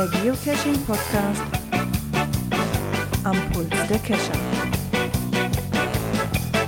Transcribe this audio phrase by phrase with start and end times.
[0.00, 1.42] Der Geocaching-Podcast
[3.22, 4.32] am Puls der Cacher.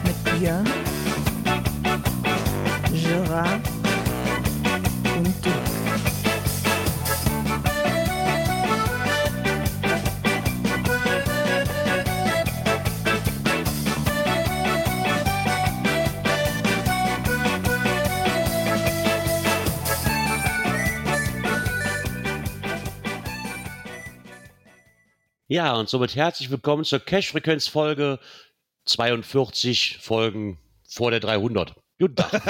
[0.05, 0.69] Mit Björn,
[2.93, 3.82] Gerard
[25.53, 28.19] Ja, und somit herzlich willkommen zur Cash-Frequenz-Folge
[28.87, 31.75] 42 Folgen vor der 300.
[32.03, 32.33] Guten Tag.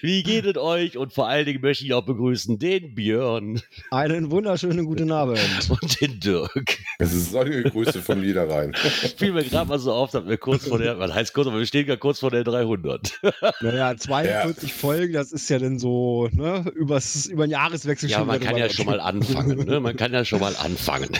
[0.00, 0.96] Wie geht es euch?
[0.96, 5.40] Und vor allen Dingen möchte ich auch begrüßen den Björn Einen wunderschönen guten Abend.
[5.68, 6.78] und den Dirk.
[7.00, 8.74] Das ist sonnige Grüße von Niederrhein.
[9.16, 11.58] Fiel mir gerade mal so auf, dass wir kurz vor der, was heißt kurz, aber
[11.58, 13.20] wir stehen ja kurz vor der 300.
[13.60, 18.28] Naja, 42 Folgen, das ist ja dann so, ne, übers, über den Jahreswechsel Ja, schon
[18.28, 19.66] man wieder kann ja schon mal anfangen.
[19.66, 19.80] Ne?
[19.80, 21.10] Man kann ja schon mal anfangen.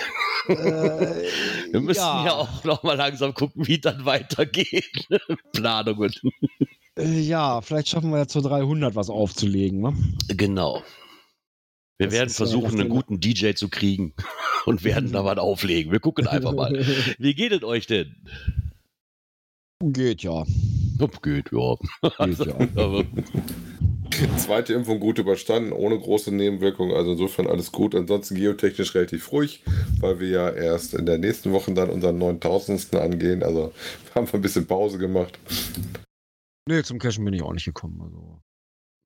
[0.49, 1.25] Äh,
[1.73, 4.68] Wir müssen ja, auch noch mal langsam gucken, wie dann weitergeht.
[5.53, 6.13] Planungen.
[6.99, 9.81] Äh, ja, vielleicht schaffen wir ja zur 300 was aufzulegen.
[9.81, 9.95] Ne?
[10.29, 10.83] Genau.
[11.99, 14.15] Wir Das werden ja versuchen, das einen guten DJ zu kriegen
[14.67, 15.93] und werden da was auflegen.
[15.93, 16.73] Wir gucken einfach mal.
[17.19, 18.15] Wie geht es euch denn?
[19.81, 20.45] Geht ja.
[20.99, 21.77] Geht, ja.
[22.25, 23.05] Geht ja.
[24.23, 26.95] Aber Zweite Impfung gut überstanden, ohne große Nebenwirkungen.
[26.95, 27.95] Also insofern alles gut.
[27.95, 29.63] Ansonsten geotechnisch relativ ruhig,
[30.01, 32.95] weil wir ja erst in der nächsten Woche dann unseren 9000.
[32.97, 33.43] angehen.
[33.43, 33.73] Also
[34.15, 35.39] haben wir ein bisschen Pause gemacht.
[36.69, 38.01] Nee, zum Cashen bin ich auch nicht gekommen.
[38.03, 38.41] Also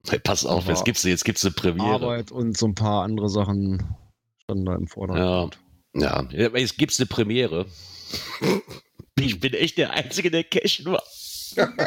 [0.08, 1.94] hey, pass auf, jetzt gibt's, jetzt gibt's eine Premiere.
[1.94, 3.96] Arbeit und so ein paar andere Sachen
[4.42, 5.58] standen da im Vordergrund.
[5.94, 7.66] Ja, aber jetzt gibt's eine Premiere.
[9.20, 11.02] Ich bin echt der Einzige, der cashen war.
[11.56, 11.78] Applaus,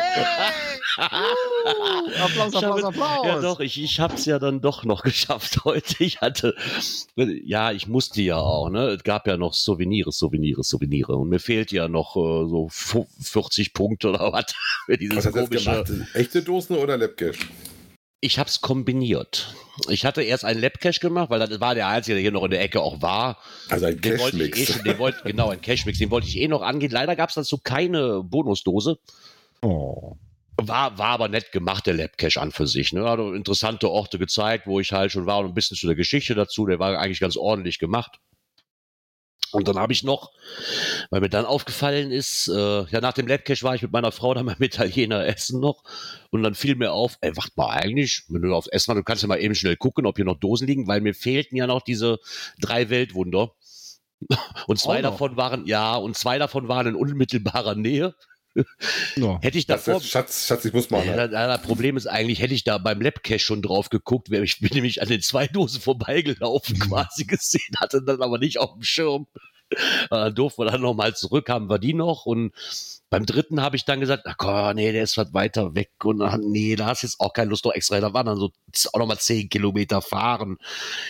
[2.53, 3.26] Ich habe- Applaus, Applaus.
[3.26, 6.03] Ja, doch, ich, ich hab's ja dann doch noch geschafft heute.
[6.03, 6.55] Ich hatte,
[7.15, 8.87] ja, ich musste ja auch, ne?
[8.89, 11.09] Es gab ja noch Souvenirs, Souvenirs, Souvenirs.
[11.09, 14.45] Und mir fehlt ja noch äh, so fu- 40 Punkte oder was
[14.86, 15.83] für Was dieses hast du jetzt komische.
[15.83, 16.15] gemacht?
[16.15, 17.37] Echte Dosen oder Labcash?
[18.21, 19.54] Ich hab's kombiniert.
[19.89, 22.52] Ich hatte erst einen Labcache gemacht, weil das war der einzige, der hier noch in
[22.52, 23.37] der Ecke auch war.
[23.70, 24.81] Also ein eh Cashmix.
[24.83, 26.89] den wollte, genau, ein Cashmix, den wollte ich eh noch angehen.
[26.92, 28.98] Leider gab's dazu keine Bonusdose.
[29.61, 30.17] Oh.
[30.58, 32.93] War, war aber nett gemacht, der Labcache an für sich.
[32.93, 33.04] Ne?
[33.04, 36.33] Hat interessante Orte gezeigt, wo ich halt schon war und ein bisschen zu der Geschichte
[36.33, 36.66] dazu.
[36.66, 38.20] Der war eigentlich ganz ordentlich gemacht.
[39.55, 40.32] Und dann habe ich noch,
[41.10, 44.33] weil mir dann aufgefallen ist, äh, ja, nach dem Labcache war ich mit meiner Frau
[44.33, 45.83] dann beim Italiener essen noch.
[46.30, 49.04] Und dann fiel mir auf, ey, warte mal, eigentlich, wenn du aufs Essen warst, du
[49.04, 51.67] kannst ja mal eben schnell gucken, ob hier noch Dosen liegen, weil mir fehlten ja
[51.67, 52.20] noch diese
[52.60, 53.54] drei Weltwunder.
[54.67, 58.16] Und zwei davon waren, ja, und zwei davon waren in unmittelbarer Nähe.
[59.16, 59.39] Ja.
[59.42, 61.05] Hätte ich Das davor, ist, Schatz, Schatz, ich muss mal.
[61.05, 64.60] ja, das, Problem ist eigentlich, hätte ich da beim Labcache schon drauf geguckt, wäre ich
[64.61, 68.83] bin nämlich an den zwei Dosen vorbeigelaufen, quasi gesehen, hatte dann aber nicht auf dem
[68.83, 69.27] Schirm.
[69.71, 69.77] Äh,
[70.10, 72.54] Dann durften wir dann nochmal zurück, haben wir die noch und
[73.10, 76.22] beim dritten habe ich dann gesagt, ach komm, nee, der ist was weiter weg und
[76.22, 78.52] ach, nee, da hast jetzt auch keine Lust noch extra, da waren dann so
[78.93, 80.58] auch nochmal zehn Kilometer fahren.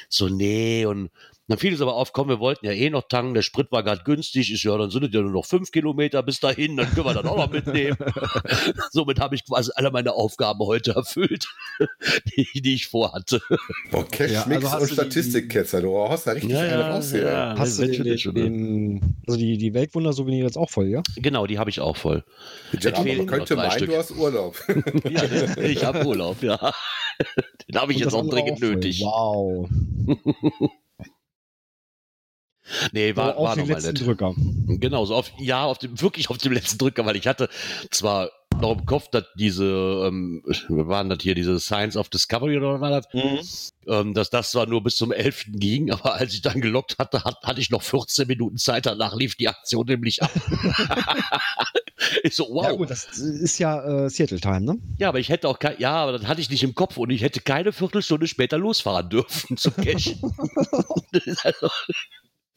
[0.10, 1.10] So, nee, und
[1.48, 3.84] dann fiel es aber auf, komm, wir wollten ja eh noch tanken, der Sprit war
[3.84, 6.90] gerade günstig, ist ja, dann sind es ja nur noch fünf Kilometer bis dahin, dann
[6.92, 7.98] können wir dann auch noch mitnehmen.
[8.92, 11.48] Somit habe ich quasi alle meine Aufgaben heute erfüllt,
[12.36, 13.42] die, die ich vorhatte.
[13.92, 15.82] Boah, Cashmix Ja, also und Statistikketzer.
[15.82, 17.24] Du hast da richtig eine raus hier.
[17.28, 21.04] ja, Hast du den, den, den, also die, die Weltwunder-Souvenir jetzt auch voll, ja?
[21.16, 22.24] Genau, die habe ich auch voll.
[23.06, 23.90] Fehlen man könnte meinen, Stück.
[23.90, 24.56] du hast Urlaub.
[25.10, 25.24] Ja,
[25.62, 26.74] ich habe Urlaub, ja.
[27.68, 28.70] Den habe ich Und jetzt auch dringend voll.
[28.76, 29.02] nötig.
[29.02, 29.70] Wow.
[32.92, 34.06] Nee, war, war nochmal letzten nett.
[34.06, 34.34] Drücker.
[34.68, 37.50] Genau, so auf, ja, auf dem, wirklich auf dem letzten Drücker, weil ich hatte
[37.92, 38.30] zwar
[38.62, 39.66] noch im Kopf, dass diese,
[40.08, 43.72] ähm, waren das hier, diese Science of Discovery oder was war das?
[43.88, 45.46] Ähm, dass das zwar nur bis zum 11.
[45.50, 49.16] ging, aber als ich dann gelockt hatte, hat, hatte ich noch 14 Minuten Zeit, danach
[49.16, 50.32] lief die Aktion nämlich ab.
[52.24, 52.64] ich so, wow.
[52.66, 54.78] Ja gut, das ist ja äh, Seattle Time, ne?
[54.98, 57.10] Ja, aber ich hätte auch kein, ja, aber das hatte ich nicht im Kopf und
[57.10, 60.16] ich hätte keine Viertelstunde später losfahren dürfen zum Cash.
[61.44, 61.70] Also-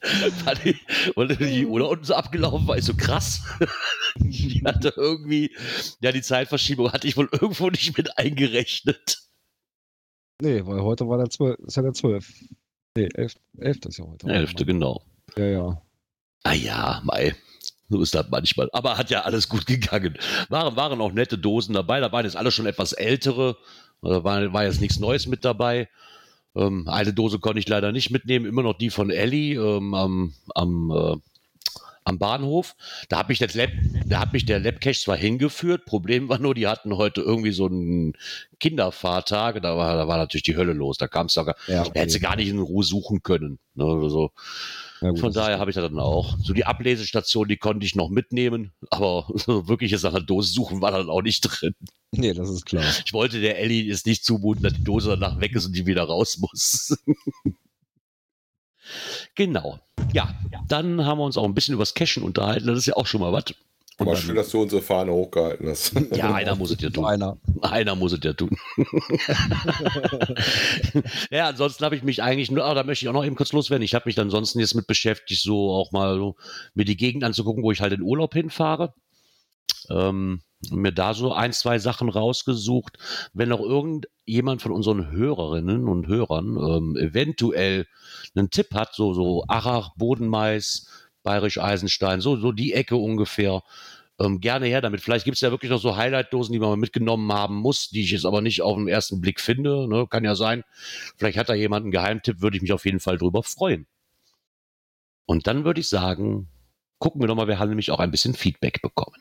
[1.17, 3.43] und da unten so abgelaufen war, ich so krass.
[4.17, 5.55] Die hatte irgendwie,
[6.01, 9.19] ja, die Zeitverschiebung hatte ich wohl irgendwo nicht mit eingerechnet.
[10.41, 12.33] Nee, weil heute war der 12, ist ja der 12.
[12.97, 14.29] Nee, 11, 11 ist ja heute.
[14.29, 15.03] Elfte, genau.
[15.37, 15.83] Ja, ja.
[16.45, 17.35] Ah ja, Mai.
[17.89, 18.69] So ist das manchmal.
[18.73, 20.17] Aber hat ja alles gut gegangen.
[20.49, 22.01] Waren, waren auch nette Dosen dabei.
[22.01, 23.57] Da waren jetzt alle schon etwas ältere.
[24.03, 25.89] Da war, war jetzt nichts Neues mit dabei.
[26.59, 28.47] Ähm, eine Dose konnte ich leider nicht mitnehmen.
[28.47, 31.17] Immer noch die von Ellie ähm, am, am, äh,
[32.05, 32.75] am Bahnhof.
[33.09, 33.71] Da hat mich, das Lab,
[34.07, 37.67] da hat mich der Labcache zwar hingeführt, Problem war nur, die hatten heute irgendwie so
[37.67, 38.15] einen
[38.59, 40.99] Kinderfahrtag, da war, da war natürlich die Hölle los.
[40.99, 43.59] Da kam es sogar, Ja, da hätte sie gar nicht in Ruhe suchen können.
[43.75, 44.33] Ne, oder so.
[45.01, 46.37] Gut, Von das daher habe ich das dann auch.
[46.43, 50.81] So die Ablesestation, die konnte ich noch mitnehmen, aber so wirkliches nach einer Dose suchen
[50.81, 51.75] war dann auch nicht drin.
[52.13, 52.85] Nee, das ist klar.
[53.05, 55.87] Ich wollte der Ellie jetzt nicht zumuten, dass die Dose danach weg ist und die
[55.87, 56.97] wieder raus muss.
[59.35, 59.79] genau.
[60.13, 60.35] Ja,
[60.69, 62.67] dann haben wir uns auch ein bisschen übers Cashen unterhalten.
[62.67, 63.45] Das ist ja auch schon mal was.
[63.99, 65.93] Und Aber schön, dass du unsere Fahne hochgehalten hast.
[66.15, 67.05] ja, einer muss es ja tun.
[67.05, 67.37] Einer.
[67.63, 68.57] Einer muss es ja tun.
[71.33, 73.53] ja, ansonsten habe ich mich eigentlich nur, ah, da möchte ich auch noch eben kurz
[73.53, 73.85] loswerden.
[73.85, 76.37] Ich habe mich dann ansonsten jetzt mit beschäftigt, so auch mal so
[76.75, 78.95] mir die Gegend anzugucken, wo ich halt in Urlaub hinfahre.
[79.91, 82.99] Ähm, mir da so ein, zwei Sachen rausgesucht.
[83.33, 87.87] Wenn noch irgendjemand von unseren Hörerinnen und Hörern ähm, eventuell
[88.37, 90.87] einen Tipp hat, so, so Arach, Bodenmais,
[91.29, 93.63] Bayerisch Eisenstein, so, so die Ecke ungefähr,
[94.19, 95.03] ähm, gerne her damit.
[95.03, 98.01] Vielleicht gibt es ja wirklich noch so Highlight-Dosen, die man mal mitgenommen haben muss, die
[98.01, 99.87] ich jetzt aber nicht auf den ersten Blick finde.
[99.89, 100.07] Ne?
[100.09, 100.65] Kann ja sein.
[101.19, 103.87] Vielleicht hat da jemand einen Geheimtipp, würde ich mich auf jeden Fall drüber freuen.
[105.27, 106.49] Und dann würde ich sagen,
[106.99, 109.21] gucken wir doch mal, wir haben nämlich auch ein bisschen Feedback bekommen.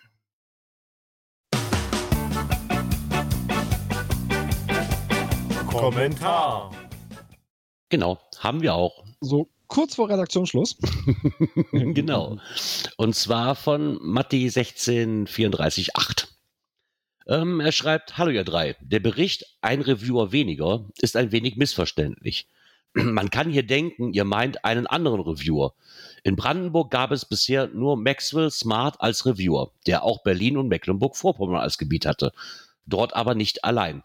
[5.67, 6.71] Kommentar.
[7.89, 9.03] Genau, haben wir auch.
[9.19, 10.77] So kurz vor Redaktionsschluss.
[11.71, 12.37] genau.
[12.97, 15.89] Und zwar von Matti 16348.
[17.27, 22.47] Ähm, er schreibt, hallo ihr drei, der Bericht Ein Reviewer weniger ist ein wenig missverständlich.
[22.93, 25.73] Man kann hier denken, ihr meint einen anderen Reviewer.
[26.23, 31.59] In Brandenburg gab es bisher nur Maxwell Smart als Reviewer, der auch Berlin und Mecklenburg-Vorpommern
[31.59, 32.31] als Gebiet hatte.
[32.85, 34.03] Dort aber nicht allein.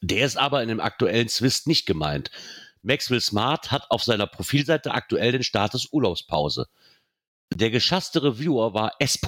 [0.00, 2.30] Der ist aber in dem aktuellen Zwist nicht gemeint.
[2.84, 6.66] Maxwell Smart hat auf seiner Profilseite aktuell den Status Urlaubspause.
[7.54, 9.18] Der geschasste Reviewer war S.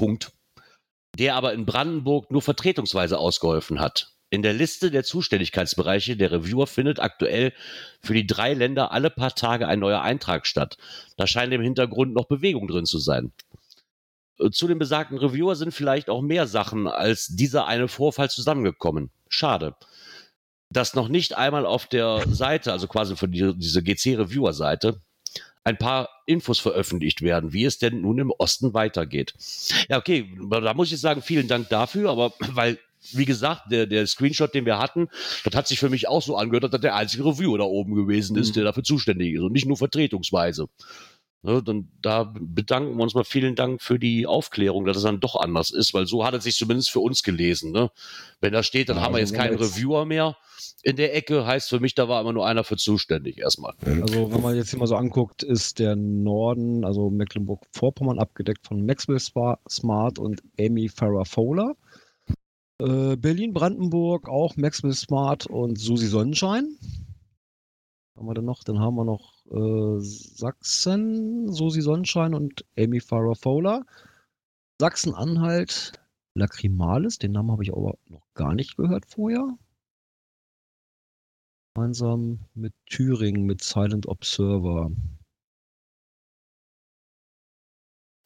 [1.19, 4.13] der aber in Brandenburg nur vertretungsweise ausgeholfen hat.
[4.29, 7.55] In der Liste der Zuständigkeitsbereiche der Reviewer findet aktuell
[8.03, 10.77] für die drei Länder alle paar Tage ein neuer Eintrag statt.
[11.17, 13.33] Da scheint im Hintergrund noch Bewegung drin zu sein.
[14.51, 19.11] Zu dem besagten Reviewer sind vielleicht auch mehr Sachen als dieser eine Vorfall zusammengekommen.
[19.31, 19.75] Schade
[20.71, 25.01] dass noch nicht einmal auf der Seite, also quasi für die, diese GC-Reviewer-Seite,
[25.65, 29.35] ein paar Infos veröffentlicht werden, wie es denn nun im Osten weitergeht.
[29.89, 32.79] Ja, okay, da muss ich sagen, vielen Dank dafür, aber weil,
[33.13, 35.09] wie gesagt, der, der Screenshot, den wir hatten,
[35.45, 37.95] das hat sich für mich auch so angehört, dass das der einzige Reviewer da oben
[37.95, 40.69] gewesen ist, der dafür zuständig ist und nicht nur vertretungsweise.
[41.47, 45.21] Ne, dann, da bedanken wir uns mal vielen Dank für die Aufklärung, dass es dann
[45.21, 47.71] doch anders ist, weil so hat es sich zumindest für uns gelesen.
[47.71, 47.93] Ne?
[48.41, 50.37] Wenn da steht, dann Ja, haben wir jetzt keinen jetzt- Reviewer mehr
[50.83, 53.75] in der Ecke, heißt für mich, da war immer nur einer für zuständig erstmal.
[53.85, 58.85] Also wenn man jetzt hier mal so anguckt, ist der Norden, also Mecklenburg-Vorpommern, abgedeckt von
[58.85, 61.77] Maxwell Smart und Amy Farrah Fowler.
[62.83, 66.77] Äh, Berlin-Brandenburg auch Maxwell Smart und Susi Sonnenschein.
[66.81, 68.65] Was haben wir denn noch?
[68.65, 73.85] Dann haben wir noch äh, Sachsen, Susi Sonnenschein und Amy Farrah Fowler.
[74.81, 75.93] Sachsen-Anhalt,
[76.35, 79.57] Lacrimalis, den Namen habe ich aber noch gar nicht gehört vorher.
[81.75, 84.91] Gemeinsam mit Thüringen, mit Silent Observer.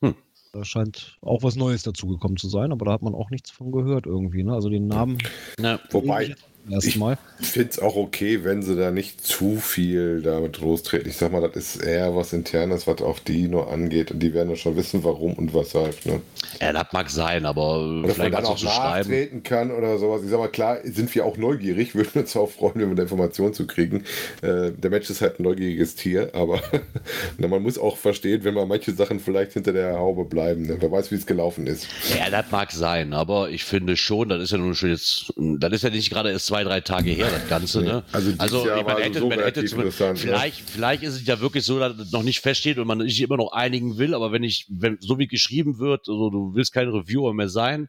[0.04, 0.14] Hm.
[0.52, 3.70] Da scheint auch was Neues dazugekommen zu sein, aber da hat man auch nichts von
[3.70, 4.42] gehört irgendwie.
[4.42, 4.52] Ne?
[4.52, 5.18] Also den Namen
[5.58, 6.34] Na, Wobei,
[6.68, 7.18] erstmal.
[7.40, 11.08] ich finde es auch okay, wenn sie da nicht zu viel damit lostreten.
[11.08, 14.10] Ich sag mal, das ist eher was Internes, was auch die nur angeht.
[14.10, 16.04] Und die werden ja schon wissen, warum und weshalb.
[16.06, 16.20] Ne?
[16.60, 19.10] ja, das mag sein, aber Und dass man vielleicht dann kannst du auch so schreiben.
[19.10, 20.22] nachtreten kann oder sowas.
[20.22, 23.02] Ich sag mal, klar, sind wir auch neugierig, würden uns auch freuen, wenn wir da
[23.02, 24.04] Informationen zu kriegen.
[24.42, 26.60] Äh, der Mensch ist halt ein neugieriges Tier, aber
[27.38, 30.66] na, man muss auch verstehen, wenn man manche Sachen vielleicht hinter der Haube bleiben.
[30.66, 30.76] Ne?
[30.80, 31.86] Wer weiß, wie es gelaufen ist.
[32.18, 35.72] Ja, das mag sein, aber ich finde schon, das ist ja nun schon jetzt, das
[35.72, 38.02] ist ja nicht gerade erst zwei, drei Tage her, das Ganze, ne?
[38.10, 40.16] Also also Jahr war hätte, so man hätte ne?
[40.16, 43.22] vielleicht, vielleicht ist es ja wirklich so, dass es noch nicht feststeht und man sich
[43.22, 46.72] immer noch einigen will, aber wenn ich, wenn so wie geschrieben wird, also du willst
[46.72, 47.88] kein Reviewer mehr sein,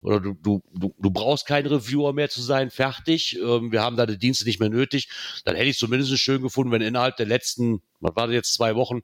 [0.00, 3.96] oder du, du, du, du brauchst kein Reviewer mehr zu sein, fertig, ähm, wir haben
[3.96, 5.10] deine Dienste nicht mehr nötig,
[5.44, 8.76] dann hätte ich zumindest schön gefunden, wenn innerhalb der letzten, was war das jetzt, zwei
[8.76, 9.02] Wochen,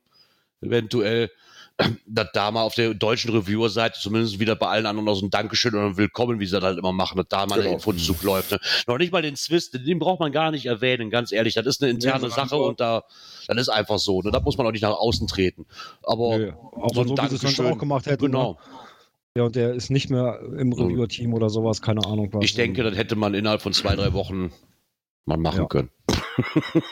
[0.62, 1.30] eventuell,
[2.06, 5.30] dass da mal auf der deutschen Reviewer-Seite zumindest wieder bei allen anderen noch so ein
[5.30, 7.68] Dankeschön oder ein Willkommen, wie sie das halt immer machen, dass da mal Genau.
[7.68, 8.52] ein Infonzug läuft.
[8.52, 8.58] Ne?
[8.86, 11.54] Noch nicht mal den Zwist, den braucht man gar nicht erwähnen, ganz ehrlich.
[11.54, 13.04] Das ist eine interne Nee, Sache und da,
[13.48, 14.22] das ist einfach so.
[14.22, 14.30] Ne?
[14.30, 15.66] Da muss man auch nicht nach außen treten.
[16.02, 17.66] Aber Nö, auch so so, ein sonst Dankeschön.
[17.72, 18.26] auch gemacht hätten.
[18.26, 18.52] genau.
[18.52, 18.58] Ne?
[19.36, 22.44] Ja, und der ist nicht mehr im Reviewer-Team oder sowas, keine Ahnung was.
[22.44, 24.52] Ich denke, das hätte man innerhalb von zwei, drei Wochen
[25.24, 25.66] mal machen Ja.
[25.66, 25.90] können.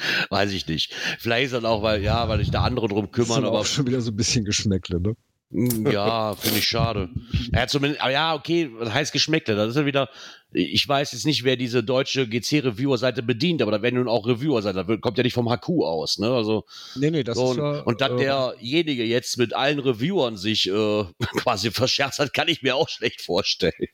[0.30, 0.92] Weiß ich nicht.
[1.18, 3.48] Vielleicht ist das auch, weil, ja, weil sich da andere drum Das ist kümmern, aber
[3.48, 5.16] aber auch schon wieder so ein bisschen Geschmäckle, ne?
[5.52, 7.08] Mm, Ja, finde ich schade.
[7.52, 9.56] Ja, zumindest, aber ja, okay, was heißt Geschmäckle?
[9.56, 10.08] Das ist ja wieder,
[10.52, 14.76] ich weiß jetzt nicht, wer diese deutsche GC-Reviewer-Seite bedient, aber da werden nun auch Reviewer-Seite,
[14.76, 16.30] da wird- kommt ja nicht vom HQ aus, ne?
[16.32, 16.64] Also,
[16.94, 17.80] Nee, nee, das so, ist ja.
[17.80, 21.04] und dass äh, derjenige jetzt mit allen Reviewern sich äh,
[21.38, 23.88] quasi verscherzt hat, kann ich mir auch schlecht vorstellen.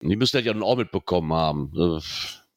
[0.00, 1.72] Die müssen das ja nun auch mitbekommen haben.
[1.76, 2.00] Äh,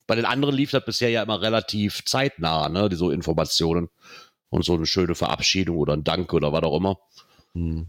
[0.07, 2.89] Bei den anderen lief das bisher ja immer relativ zeitnah, ne?
[2.89, 3.89] Die so Informationen.
[4.50, 7.00] Und so eine schöne Verabschiedung oder ein Dank oder was auch immer.
[7.53, 7.88] hm.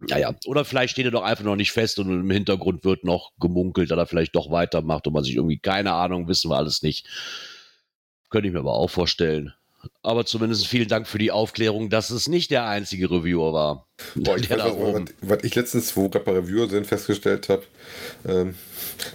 [0.00, 3.32] Naja, oder vielleicht steht er doch einfach noch nicht fest und im Hintergrund wird noch
[3.40, 6.82] gemunkelt, dass er vielleicht doch weitermacht und man sich irgendwie, keine Ahnung, wissen wir alles
[6.82, 7.08] nicht.
[8.30, 9.54] Könnte ich mir aber auch vorstellen.
[10.02, 13.86] Aber zumindest vielen Dank für die Aufklärung, dass es nicht der einzige Reviewer war.
[14.14, 17.64] Boah, ich weiß, da was, was, ich letztens, wo gerade bei Reviewer sind, festgestellt habe,
[18.26, 18.54] ähm,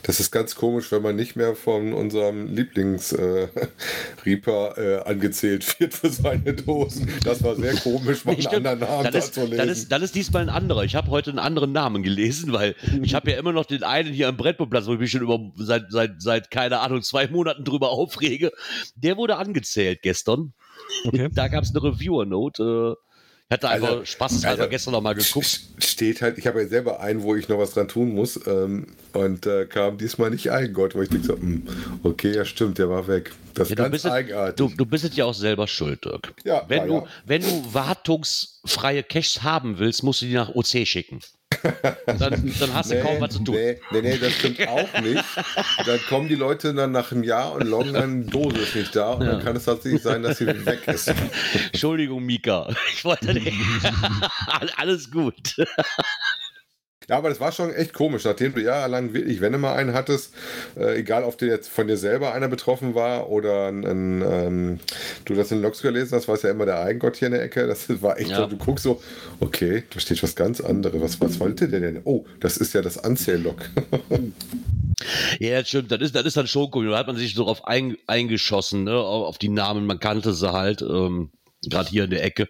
[0.04, 5.94] das ist ganz komisch, wenn man nicht mehr von unserem Lieblings-Reaper äh, äh, angezählt wird
[5.94, 7.10] für seine Dosen.
[7.24, 8.68] Das war sehr komisch, mal einen Stimmt.
[8.68, 9.58] anderen Namen dann, da ist, zu lesen.
[9.58, 10.84] dann, ist, dann ist diesmal ein anderer.
[10.84, 14.14] Ich habe heute einen anderen Namen gelesen, weil ich habe ja immer noch den einen
[14.14, 17.64] hier am Brettbundplatz, wo ich mich schon über seit, seit, seit, keine Ahnung, zwei Monaten
[17.64, 18.52] drüber aufrege.
[18.96, 20.54] Der wurde angezählt gestern.
[21.06, 21.30] Okay.
[21.34, 22.96] Da gab es eine Reviewer-Note.
[22.98, 23.04] Äh,
[23.50, 25.62] ich hatte einfach Also, spaßeshalber also, gestern noch mal geguckt.
[25.78, 28.88] Steht halt, ich habe ja selber einen, wo ich noch was dran tun muss ähm,
[29.12, 31.68] und äh, kam diesmal nicht ein, Gott, wo ich denke so, hm,
[32.04, 33.32] okay, ja stimmt, der war weg.
[33.54, 34.56] Das Ja, ist du, ganz bist, es- eigenartig.
[34.56, 36.34] du, du bist es ja auch selber schuld, Dirk.
[36.46, 37.06] Ja, wenn, ja, du, ja.
[37.26, 41.20] wenn du wartungsfreie Caches haben willst, musst du die nach OC schicken.
[42.06, 43.56] Dann, dann hast du kaum was zu tun.
[43.56, 45.24] Nee, nee, nee, das stimmt auch nicht.
[45.86, 49.12] Dann kommen die Leute dann nach einem Jahr und loggen dann, Dose ist nicht da
[49.14, 49.34] und Ja.
[49.34, 51.14] dann kann es tatsächlich sein, dass sie weg ist.
[51.72, 52.70] Entschuldigung, Mika.
[52.94, 53.54] Ich wollte nicht.
[54.78, 55.56] Alles gut.
[57.10, 59.94] Ja, aber das war schon echt komisch, nachdem du jahrelang wirklich, wenn du mal einen
[59.94, 60.34] hattest,
[60.78, 64.80] äh, egal ob dir jetzt von dir selber einer betroffen war oder ein, ein, ähm,
[65.26, 67.44] du das in Logs gelesen hast, war es ja immer der Eigengott hier in der
[67.44, 67.68] Ecke.
[67.68, 68.38] Das war echt Ja.
[68.38, 69.02] so, du guckst so,
[69.40, 71.02] okay, da steht was ganz anderes.
[71.02, 72.02] Was, was wollte der denn?
[72.06, 73.58] Oh, das ist ja das Anzähllog.
[75.40, 75.92] Ja, das stimmt.
[75.92, 76.90] Das ist, das ist dann schon cool.
[76.90, 78.96] Da hat man sich so drauf ein, eingeschossen, ne?
[78.96, 79.86] auf die Namen.
[79.86, 81.30] Man kannte sie halt, ähm,
[81.68, 82.48] gerade hier in der Ecke.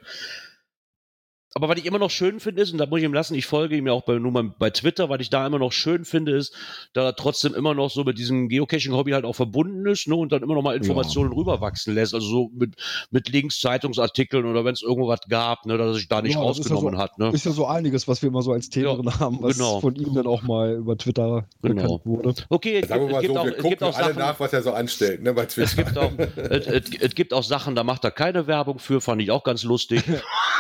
[1.56, 3.46] Aber was ich immer noch schön finde, ist, und da muss ich ihm lassen, ich
[3.46, 6.04] folge ihm ja auch bei, nur mal bei Twitter, was ich da immer noch schön
[6.04, 6.56] finde, ist,
[6.94, 10.32] da er trotzdem immer noch so mit diesem Geocaching-Hobby halt auch verbunden ist, ne, und
[10.32, 12.74] dann immer noch mal Informationen rüberwachsen lässt, also so mit,
[13.12, 16.34] mit Links, Zeitungsartikeln oder wenn es irgendwo was gab, ne, dass er sich da nicht
[16.34, 17.30] Ja, ist ja rausgenommen so- hat, ne.
[17.32, 19.80] Ist ja so einiges, was wir immer so als Themen Ja, drin haben, was genau.
[19.80, 22.00] von ihm dann auch mal über Twitter Genau.
[22.00, 22.34] bekannt wurde.
[22.50, 24.06] Okay, es Sagen wir gibt, mal es gibt so, auch, wir es gibt auch alle
[24.08, 25.76] Sachen, nach, was er so anstellt, ne, bei Es Twitter.
[25.84, 29.22] gibt auch, es, es, es gibt auch Sachen, da macht er keine Werbung für, fand
[29.22, 30.02] ich auch ganz lustig.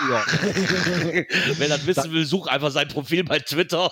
[0.10, 0.22] Ja,
[1.58, 3.92] Wer das wissen will, such einfach sein Profil bei Twitter.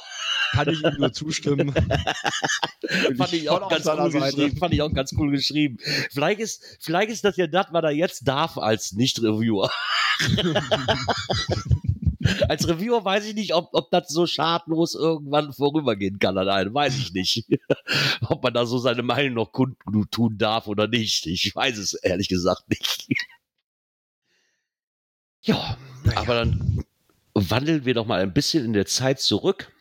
[0.52, 1.74] kann ich ihm nur zustimmen.
[3.18, 4.58] Fand ich auch ganz cool geschrieben.
[4.58, 5.78] Fand ich auch ganz cool geschrieben.
[6.12, 9.72] Vielleicht ist, vielleicht ist das ja das, was er jetzt darf als Nicht-Reviewer.
[12.50, 16.74] als Reviewer weiß ich nicht, ob, ob das so schadlos irgendwann vorübergehen kann an einem.
[16.74, 17.46] Weiß ich nicht.
[18.28, 21.28] ob man da so seine Meinung noch kundtun darf oder nicht.
[21.28, 23.08] Ich weiß es ehrlich gesagt nicht.
[25.42, 25.78] ja,
[26.16, 26.81] aber dann
[27.50, 29.72] wandeln wir doch mal ein bisschen in der Zeit zurück.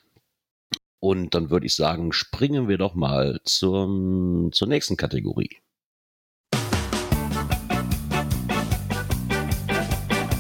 [1.01, 5.57] Und dann würde ich sagen, springen wir doch mal zum, zur nächsten Kategorie.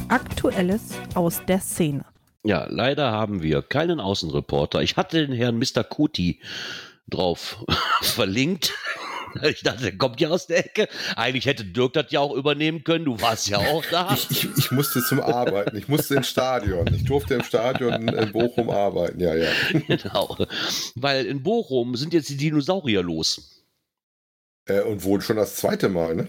[0.08, 2.04] Aktuelles aus der Szene.
[2.42, 4.82] Ja, leider haben wir keinen Außenreporter.
[4.82, 5.84] Ich hatte den Herrn Mr.
[5.84, 6.40] Kuti
[7.08, 7.64] drauf
[8.02, 8.74] verlinkt.
[9.42, 10.88] Ich dachte, der kommt ja aus der Ecke.
[11.16, 13.04] Eigentlich hätte Dirk das ja auch übernehmen können.
[13.04, 14.12] Du warst ja auch da.
[14.14, 16.86] Ich, ich, ich musste zum Arbeiten, ich musste ins Stadion.
[16.94, 19.50] Ich durfte im Stadion in Bochum arbeiten, ja, ja.
[19.86, 20.36] genau.
[20.94, 23.64] Weil in Bochum sind jetzt die Dinosaurier los.
[24.66, 26.26] Äh, und wohl schon das zweite Mal, ne?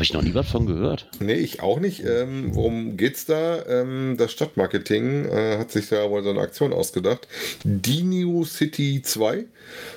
[0.00, 1.10] Habe ich noch nie was von gehört.
[1.20, 2.02] Nee, ich auch nicht.
[2.06, 3.62] Ähm, worum geht's da?
[3.66, 7.28] Ähm, das Stadtmarketing äh, hat sich da wohl so eine Aktion ausgedacht.
[7.64, 9.44] Dino City 2.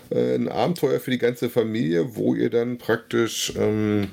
[0.09, 4.09] Äh, ein Abenteuer für die ganze Familie, wo ihr dann praktisch ähm,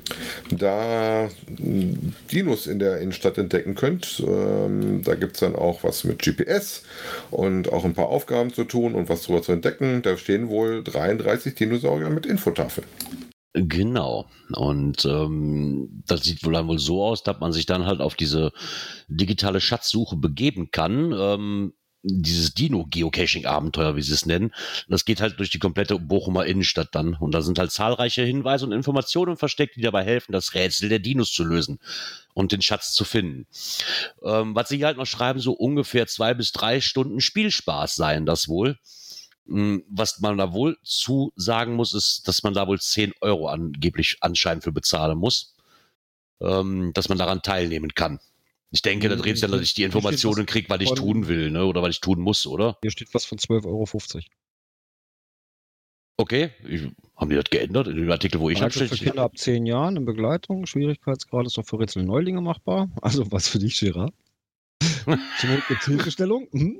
[0.50, 1.28] da
[1.58, 4.22] mh, Dinos in der Innenstadt entdecken könnt.
[4.24, 6.84] Ähm, da gibt es dann auch was mit GPS
[7.32, 10.02] und auch ein paar Aufgaben zu tun und was drüber zu entdecken.
[10.02, 12.84] Da stehen wohl 33 Dinosaurier mit Infotafel.
[13.52, 14.26] Genau.
[14.52, 18.14] Und ähm, das sieht wohl dann wohl so aus, dass man sich dann halt auf
[18.14, 18.52] diese
[19.08, 21.12] digitale Schatzsuche begeben kann.
[21.12, 24.52] Ähm, dieses Dino-Geocaching-Abenteuer, wie sie es nennen.
[24.88, 27.14] Das geht halt durch die komplette Bochumer Innenstadt dann.
[27.14, 31.00] Und da sind halt zahlreiche Hinweise und Informationen versteckt, die dabei helfen, das Rätsel der
[31.00, 31.78] Dinos zu lösen
[32.32, 33.46] und den Schatz zu finden.
[34.22, 38.48] Ähm, was sie halt noch schreiben, so ungefähr zwei bis drei Stunden Spielspaß seien das
[38.48, 38.78] wohl.
[39.50, 43.48] Hm, Was man da wohl zu sagen muss, ist, dass man da wohl 10 Euro
[43.48, 45.56] angeblich anscheinend für bezahlen muss,
[46.40, 48.20] ähm, dass man daran teilnehmen kann.
[48.70, 51.26] Ich denke, da Mhm, dreht sich dann, dass ich die Informationen kriege, was ich tun
[51.28, 51.66] will, ne?
[51.66, 52.78] oder was ich tun muss, oder?
[52.82, 53.86] Hier steht was von 12,50 Euro.
[56.18, 56.82] Okay, ich,
[57.16, 58.96] haben die das geändert in dem Artikel, wo ich Also für?
[58.96, 60.66] Kinder ab 10 Jahren in Begleitung.
[60.66, 62.90] Schwierigkeitsgrad ist auch für Rätsel Neulinge machbar.
[63.02, 64.12] Also was für dich, Gerard.
[65.34, 66.48] Zum Not gibt's Hilfestellung.
[66.52, 66.78] Mhm.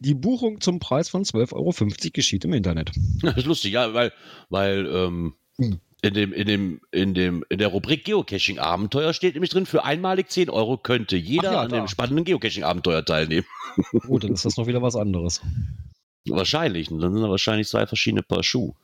[0.00, 1.72] Die Buchung zum Preis von 12,50 Euro
[2.12, 2.90] geschieht im Internet.
[3.22, 4.12] Das ist lustig, ja, weil,
[4.48, 5.78] weil ähm, Hm.
[6.02, 10.30] in, dem, in, dem, in, dem, in der Rubrik Geocaching-Abenteuer steht nämlich drin, für einmalig
[10.30, 13.46] 10 Euro könnte jeder ja, an dem spannenden Geocaching-Abenteuer teilnehmen.
[14.06, 15.42] Gut, dann ist das noch wieder was anderes.
[16.26, 16.88] Wahrscheinlich.
[16.88, 18.74] Dann sind da wahrscheinlich zwei verschiedene Paar Schuhe.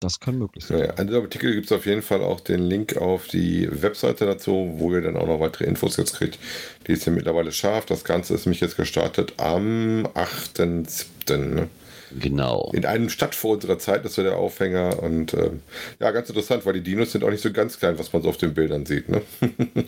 [0.00, 0.78] Das kann möglich sein.
[0.78, 0.90] Ja.
[0.94, 4.74] An diesem Artikel gibt es auf jeden Fall auch den Link auf die Webseite dazu,
[4.76, 6.38] wo ihr dann auch noch weitere Infos jetzt kriegt.
[6.86, 7.86] Die ist ja mittlerweile scharf.
[7.86, 11.36] Das Ganze ist mich jetzt gestartet am 8.7.
[11.36, 11.68] Ne?
[12.16, 12.70] Genau.
[12.72, 15.02] In einem Stadt vor unserer Zeit, das war der Aufhänger.
[15.02, 15.62] Und ähm,
[16.00, 18.28] ja, ganz interessant, weil die Dinos sind auch nicht so ganz klein, was man so
[18.28, 19.08] auf den Bildern sieht.
[19.08, 19.22] Ne?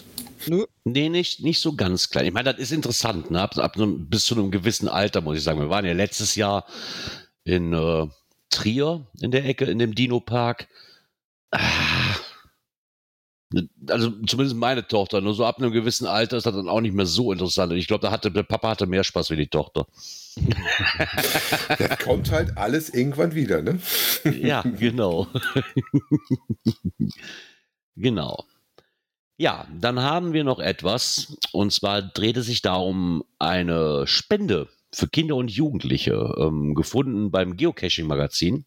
[0.47, 2.27] Nö, Nee, nicht, nicht so ganz klein.
[2.27, 3.41] Ich meine, das ist interessant, ne?
[3.43, 5.61] Ab, ab bis zu einem gewissen Alter, muss ich sagen.
[5.61, 6.67] Wir waren ja letztes Jahr
[7.45, 8.07] in äh,
[8.51, 10.69] Trier in der Ecke, in dem Dino-Park.
[11.51, 11.61] Ah.
[13.89, 16.95] Also zumindest meine Tochter, nur so ab einem gewissen Alter ist das dann auch nicht
[16.95, 17.73] mehr so interessant.
[17.73, 19.87] Und ich glaube, da hatte der Papa hatte mehr Spaß wie die Tochter.
[21.79, 23.63] Das kommt halt alles irgendwann wieder.
[23.63, 23.81] Ne?
[24.41, 25.27] Ja, genau.
[27.97, 28.45] genau.
[29.37, 34.69] Ja, dann haben wir noch etwas, und zwar dreht es sich da um eine Spende
[34.95, 38.65] für Kinder und Jugendliche, ähm, gefunden beim Geocaching-Magazin.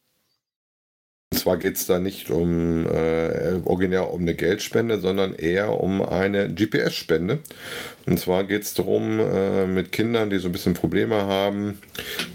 [1.33, 6.03] Und zwar geht es da nicht um äh, originär um eine Geldspende, sondern eher um
[6.03, 7.39] eine GPS-Spende.
[8.05, 11.79] Und zwar geht es darum, äh, mit Kindern, die so ein bisschen Probleme haben,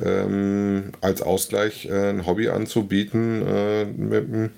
[0.05, 4.51] ähm, als Ausgleich äh, ein Hobby anzubieten, äh, mit einem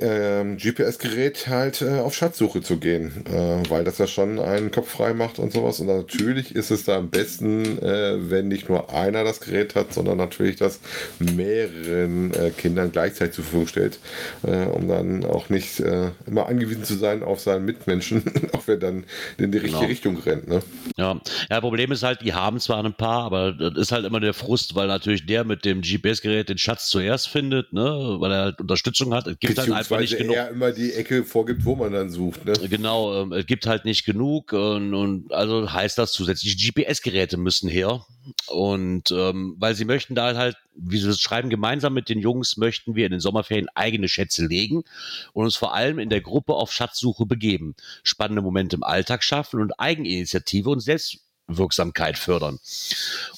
[0.00, 4.90] ähm, GPS-Gerät halt äh, auf Schatzsuche zu gehen, äh, weil das ja schon einen Kopf
[4.90, 5.80] frei macht und sowas.
[5.80, 9.92] Und natürlich ist es da am besten, äh, wenn nicht nur einer das Gerät hat,
[9.92, 10.80] sondern natürlich das
[11.18, 13.98] mehreren äh, Kindern gleichzeitig zur Verfügung stellt,
[14.42, 18.80] äh, um dann auch nicht äh, immer angewiesen zu sein auf seinen Mitmenschen, auch wenn
[18.80, 19.04] dann
[19.38, 19.86] in die richtige Genau.
[19.88, 20.48] Richtung rennt.
[20.48, 20.62] Ne?
[20.96, 21.18] Ja,
[21.50, 24.34] ja, Problem ist halt, die haben zwar ein paar, aber das ist halt immer der
[24.34, 28.60] Frust, weil natürlich der mit dem GPS-Gerät den Schatz zuerst findet, ne, weil er halt
[28.60, 29.26] Unterstützung hat.
[29.26, 30.36] Es gibt halt einfach nicht genug.
[30.36, 32.44] er immer die Ecke vorgibt, wo man dann sucht.
[32.44, 32.52] Ne?
[32.68, 37.68] Genau, ähm, es gibt halt nicht genug und, und also heißt das zusätzliche GPS-Geräte müssen
[37.68, 38.04] her.
[38.46, 42.56] Und ähm, weil sie möchten da halt, wie sie das schreiben, gemeinsam mit den Jungs
[42.56, 44.84] möchten wir in den Sommerferien eigene Schätze legen
[45.32, 49.60] und uns vor allem in der Gruppe auf Schatzsuche begeben, spannende Momente im Alltag schaffen
[49.60, 52.58] und Eigeninitiative und Selbstwirksamkeit fördern.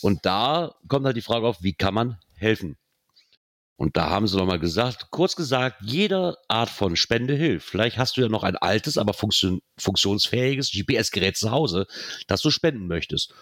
[0.01, 2.77] Und da kommt halt die Frage auf, wie kann man helfen?
[3.77, 7.69] Und da haben sie nochmal gesagt, kurz gesagt, jede Art von Spende hilft.
[7.69, 11.87] Vielleicht hast du ja noch ein altes, aber funktion funktionsfähiges GPS-Gerät zu Hause,
[12.29, 13.35] das du spenden möchtest.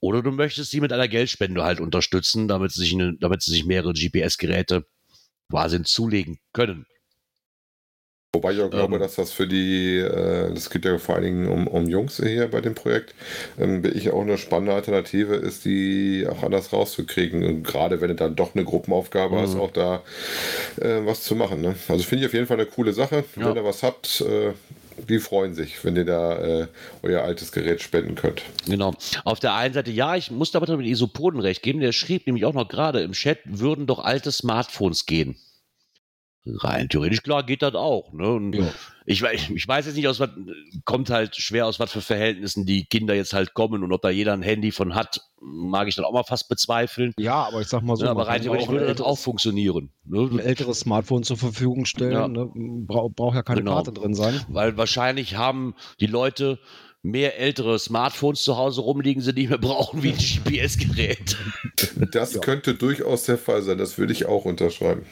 [0.00, 3.50] Oder du möchtest sie mit einer Geldspende halt unterstützen, damit sie sich, eine, damit sie
[3.50, 4.86] sich mehrere GPS-Geräte
[5.50, 6.86] quasi zulegen können.
[8.38, 9.00] Wobei ich auch glaube, Ähm.
[9.00, 12.46] dass das für die, äh, das geht ja vor allen Dingen um, um Jungs hier
[12.46, 13.16] bei dem Projekt,
[13.58, 17.42] ähm, bin ich auch eine spannende Alternative ist, die auch anders rauszukriegen.
[17.44, 19.40] Und gerade wenn du dann doch eine Gruppenaufgabe Mhm.
[19.40, 20.02] hast, auch da
[20.80, 21.60] äh, was zu machen.
[21.62, 21.74] Ne?
[21.88, 23.24] Also finde ich auf jeden Fall eine coole Sache.
[23.34, 23.48] Ja.
[23.48, 24.52] Wenn ihr was habt, äh,
[25.08, 26.66] die freuen sich, wenn ihr da äh,
[27.02, 28.42] euer altes Gerät spenden könnt.
[28.68, 28.94] Genau.
[29.24, 31.80] Auf der einen Seite, ja, ich musste aber mit Isopoden recht geben.
[31.80, 35.34] Der schrieb nämlich auch noch gerade im Chat, würden doch alte Smartphones gehen.
[36.56, 38.12] Rein theoretisch, klar, geht das auch.
[38.12, 38.28] Ne?
[38.32, 38.66] Und Ja.
[39.06, 40.30] ich, ich weiß jetzt nicht, aus was,
[40.84, 44.10] kommt halt schwer aus was für Verhältnissen die Kinder jetzt halt kommen und ob da
[44.10, 47.12] jeder ein Handy von hat, mag ich dann auch mal fast bezweifeln.
[47.18, 49.06] Ja, aber ich sag mal so, Ja, man aber rein theoretisch auch würde ein das
[49.06, 49.90] auch funktionieren.
[50.06, 50.42] ein Ne?
[50.42, 52.12] älteres Smartphone zur Verfügung stellen.
[52.12, 52.28] Ja.
[52.28, 52.50] Ne?
[52.54, 53.74] Bra braucht ja keine Genau.
[53.74, 54.40] Karte drin sein.
[54.48, 56.58] Weil wahrscheinlich haben die Leute
[57.02, 61.36] mehr ältere Smartphones zu Hause rumliegen, sie nicht mehr brauchen wie ein GPS-Gerät.
[62.12, 62.40] Das Ja.
[62.40, 65.02] könnte durchaus der Fall sein, das würde ich auch unterschreiben.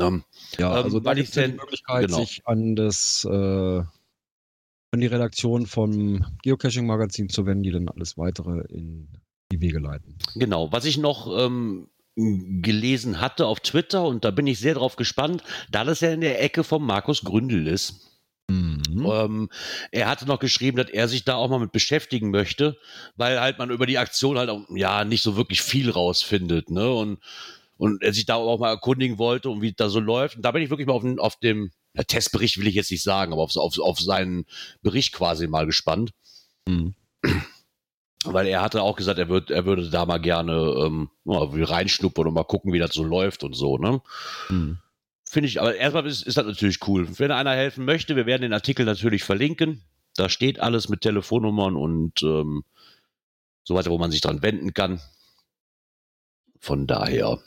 [0.00, 0.24] Ähm,
[0.58, 2.20] Ja, Ähm, also da weil gibt ich es ja die Möglichkeit, genau.
[2.20, 3.82] sich an das äh,
[4.94, 9.08] an die Redaktion vom Geocaching-Magazin zu wenden, die dann alles weitere in
[9.50, 10.16] die Wege leiten.
[10.34, 14.96] Genau, was ich noch ähm, gelesen hatte auf Twitter und da bin ich sehr drauf
[14.96, 18.08] gespannt, da das ja in der Ecke von Markus Gründel ist.
[18.50, 19.06] Mhm.
[19.06, 19.48] Ähm,
[19.92, 22.76] er hatte noch geschrieben, dass er sich da auch mal mit beschäftigen möchte,
[23.16, 26.92] weil halt man über die Aktion halt auch, ja nicht so wirklich viel rausfindet, ne?
[26.92, 27.18] Und,
[27.76, 30.36] und er sich da auch mal erkundigen wollte und wie das da so läuft.
[30.36, 33.02] Und da bin ich wirklich mal auf, auf dem ja, Testbericht will ich jetzt nicht
[33.02, 34.46] sagen, aber auf, auf, auf seinen
[34.82, 36.12] Bericht quasi mal gespannt.
[36.66, 36.94] Mhm.
[38.24, 42.34] weil er hatte auch gesagt, er, würd, er würde da mal gerne ähm, reinschnuppern und
[42.34, 43.78] mal gucken, wie das so läuft und so.
[43.78, 44.00] Ne?
[44.48, 44.78] Hm.
[45.28, 47.08] Finde ich, aber erstmal ist, ist das natürlich cool.
[47.18, 49.82] Wenn einer helfen möchte, wir werden den Artikel natürlich verlinken.
[50.14, 52.64] Da steht alles mit Telefonnummern und ähm,
[53.64, 55.00] so weiter, wo man sich dran wenden kann.
[56.60, 57.40] Von daher,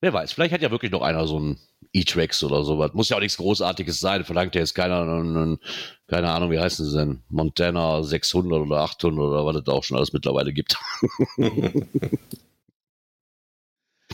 [0.00, 1.58] wer weiß, vielleicht hat ja wirklich noch einer so ein
[1.92, 2.92] E-Tracks oder sowas.
[2.94, 4.24] Muss ja auch nichts Großartiges sein.
[4.24, 5.58] Verlangt ja jetzt keiner,
[6.08, 7.22] keine Ahnung, wie heißen sie denn?
[7.28, 10.76] Montana 600 oder 800 oder was es da auch schon alles mittlerweile gibt.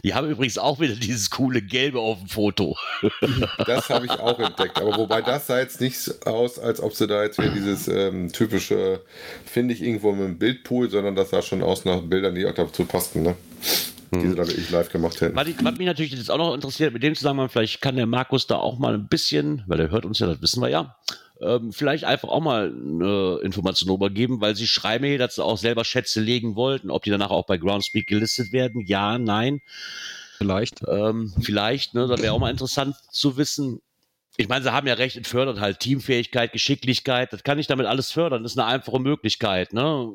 [0.04, 2.76] Die haben übrigens auch wieder dieses coole Gelbe auf dem Foto.
[3.66, 4.80] Das habe ich auch entdeckt.
[4.80, 8.32] Aber wobei das sah jetzt nicht aus, als ob sie da jetzt wieder dieses ähm,
[8.32, 9.00] typische,
[9.44, 12.54] finde ich irgendwo mit einem Bildpool, sondern das sah schon aus nach Bildern, die auch
[12.54, 13.36] dazu passten, ne?
[14.14, 14.36] Die sie hm.
[14.36, 15.36] da wirklich live gemacht hätten.
[15.36, 18.46] Was, was mich natürlich jetzt auch noch interessiert, mit dem Zusammenhang, vielleicht kann der Markus
[18.46, 20.96] da auch mal ein bisschen, weil er hört uns ja, das wissen wir ja,
[21.40, 25.58] ähm, vielleicht einfach auch mal eine Information übergeben, weil sie schreiben hier, dass sie auch
[25.58, 28.84] selber Schätze legen wollten, ob die danach auch bei Groundspeak gelistet werden.
[28.86, 29.60] Ja, nein.
[30.38, 30.82] Vielleicht.
[30.88, 33.80] Ähm, vielleicht, ne, das wäre auch mal interessant zu wissen.
[34.36, 37.32] Ich meine, sie haben ja recht, es fördert halt Teamfähigkeit, Geschicklichkeit.
[37.32, 38.42] Das kann ich damit alles fördern.
[38.42, 40.12] Das ist eine einfache Möglichkeit, ne?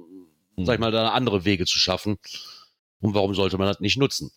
[0.55, 0.65] Hm.
[0.65, 2.17] Sag ich mal, da andere Wege zu schaffen.
[2.99, 4.31] Und warum sollte man das nicht nutzen?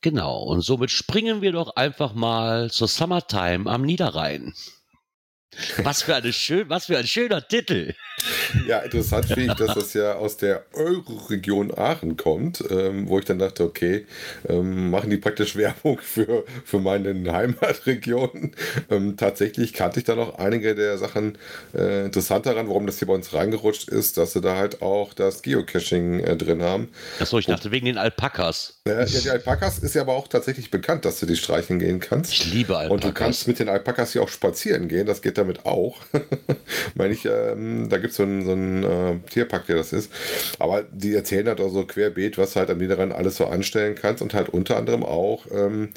[0.00, 4.54] Genau, und somit springen wir doch einfach mal zur Summertime am Niederrhein.
[5.82, 7.94] Was für, eine schön, was für ein schöner Titel.
[8.66, 13.24] Ja, interessant finde ich, dass das ja aus der Euro-Region Aachen kommt, ähm, wo ich
[13.24, 14.06] dann dachte, okay,
[14.48, 18.52] ähm, machen die praktisch Werbung für, für meine Heimatregion.
[18.90, 21.38] Ähm, tatsächlich kannte ich da noch einige der Sachen
[21.74, 25.14] äh, interessant daran, warum das hier bei uns reingerutscht ist, dass sie da halt auch
[25.14, 26.88] das Geocaching äh, drin haben.
[27.20, 28.80] Achso, ich dachte wegen den Alpakas.
[28.86, 32.00] Äh, ja, die Alpakas ist ja aber auch tatsächlich bekannt, dass du die streichen gehen
[32.00, 32.32] kannst.
[32.32, 32.92] Ich liebe Alpakas.
[32.92, 35.98] Und du kannst mit den Alpakas hier auch spazieren gehen, das geht damit auch.
[36.94, 40.10] Meine ich, ähm, da gibt es so ein, so ein äh, Tierpark, der das ist.
[40.58, 44.22] Aber die erzählen halt auch so querbeet, was halt am Niederrhein alles so anstellen kannst
[44.22, 45.90] und halt unter anderem auch, ähm,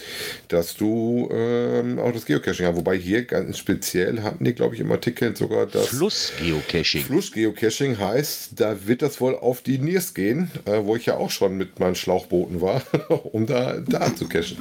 [0.47, 2.75] dass du ähm, auch das Geocaching hast.
[2.75, 7.03] Wobei hier ganz speziell hatten die, glaube ich, im Artikel sogar das Flussgeocaching.
[7.03, 11.31] Flussgeocaching heißt, da wird das wohl auf die Niers gehen, äh, wo ich ja auch
[11.31, 12.81] schon mit meinen Schlauchbooten war,
[13.31, 14.57] um da, da zu cachen.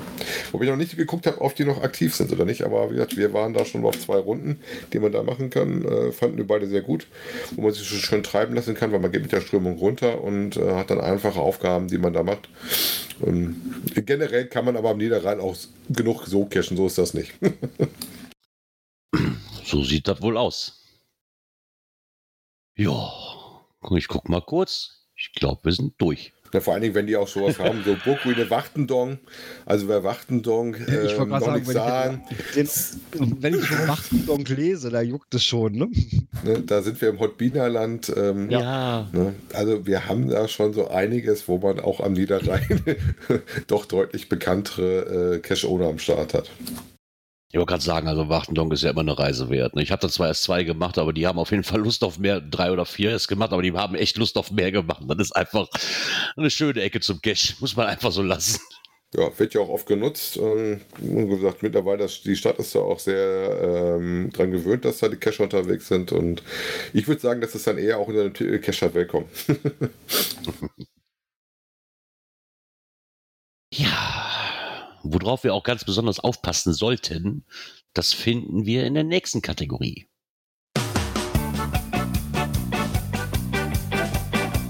[0.52, 2.94] Wobei ich noch nicht geguckt habe, ob die noch aktiv sind oder nicht, aber wie
[2.94, 4.60] gesagt, wir waren da schon auf zwei Runden,
[4.92, 5.84] die man da machen kann.
[5.84, 7.06] Äh, fanden wir beide sehr gut,
[7.52, 10.56] wo man sich schön treiben lassen kann, weil man geht mit der Strömung runter und
[10.56, 12.48] äh, hat dann einfache Aufgaben, die man da macht.
[13.24, 13.60] Ähm,
[13.94, 15.56] generell kann man aber am Niederrhein auch
[15.88, 17.32] genug so cashen, so ist das nicht.
[19.64, 20.76] so sieht das wohl aus.
[22.76, 23.12] Ja,
[23.94, 25.06] ich guck mal kurz.
[25.16, 26.32] Ich glaube, wir sind durch.
[26.52, 29.18] Ja, vor allen Dingen, wenn die auch sowas haben, so Burgruine Wachtendong.
[29.66, 32.22] Also wer Wachtendong äh, ich noch sagen, nichts sagen.
[32.56, 35.72] Den, wenn ich von Wachtendong lese, da juckt es schon.
[35.72, 35.88] Ne?
[36.44, 38.12] Ne, da sind wir im Hotbinerland.
[38.16, 39.08] Ähm, ja.
[39.12, 39.34] Ne?
[39.52, 42.82] Also wir haben da schon so einiges, wo man auch am Niederrhein
[43.66, 46.50] doch deutlich bekanntere äh, Cash-Owner am Start hat.
[47.52, 49.74] Ich wollte gerade sagen, also Wachtendonk ist ja immer eine Reise wert.
[49.74, 49.82] Ne?
[49.82, 52.16] Ich habe da zwar erst zwei gemacht, aber die haben auf jeden Fall Lust auf
[52.16, 55.02] mehr, drei oder vier erst gemacht, aber die haben echt Lust auf mehr gemacht.
[55.08, 55.66] Das ist einfach
[56.36, 58.60] eine schöne Ecke zum Cash, muss man einfach so lassen.
[59.12, 60.36] Ja, wird ja auch oft genutzt.
[60.36, 65.08] Ähm, wie gesagt, mittlerweile, die Stadt ist da auch sehr ähm, dran gewöhnt, dass da
[65.08, 66.12] die Cacher unterwegs sind.
[66.12, 66.44] Und
[66.92, 69.28] ich würde sagen, das ist dann eher auch unter dem Titel Cacher Willkommen.
[73.72, 74.09] ja,
[75.02, 77.46] Worauf wir auch ganz besonders aufpassen sollten,
[77.94, 80.06] das finden wir in der nächsten Kategorie.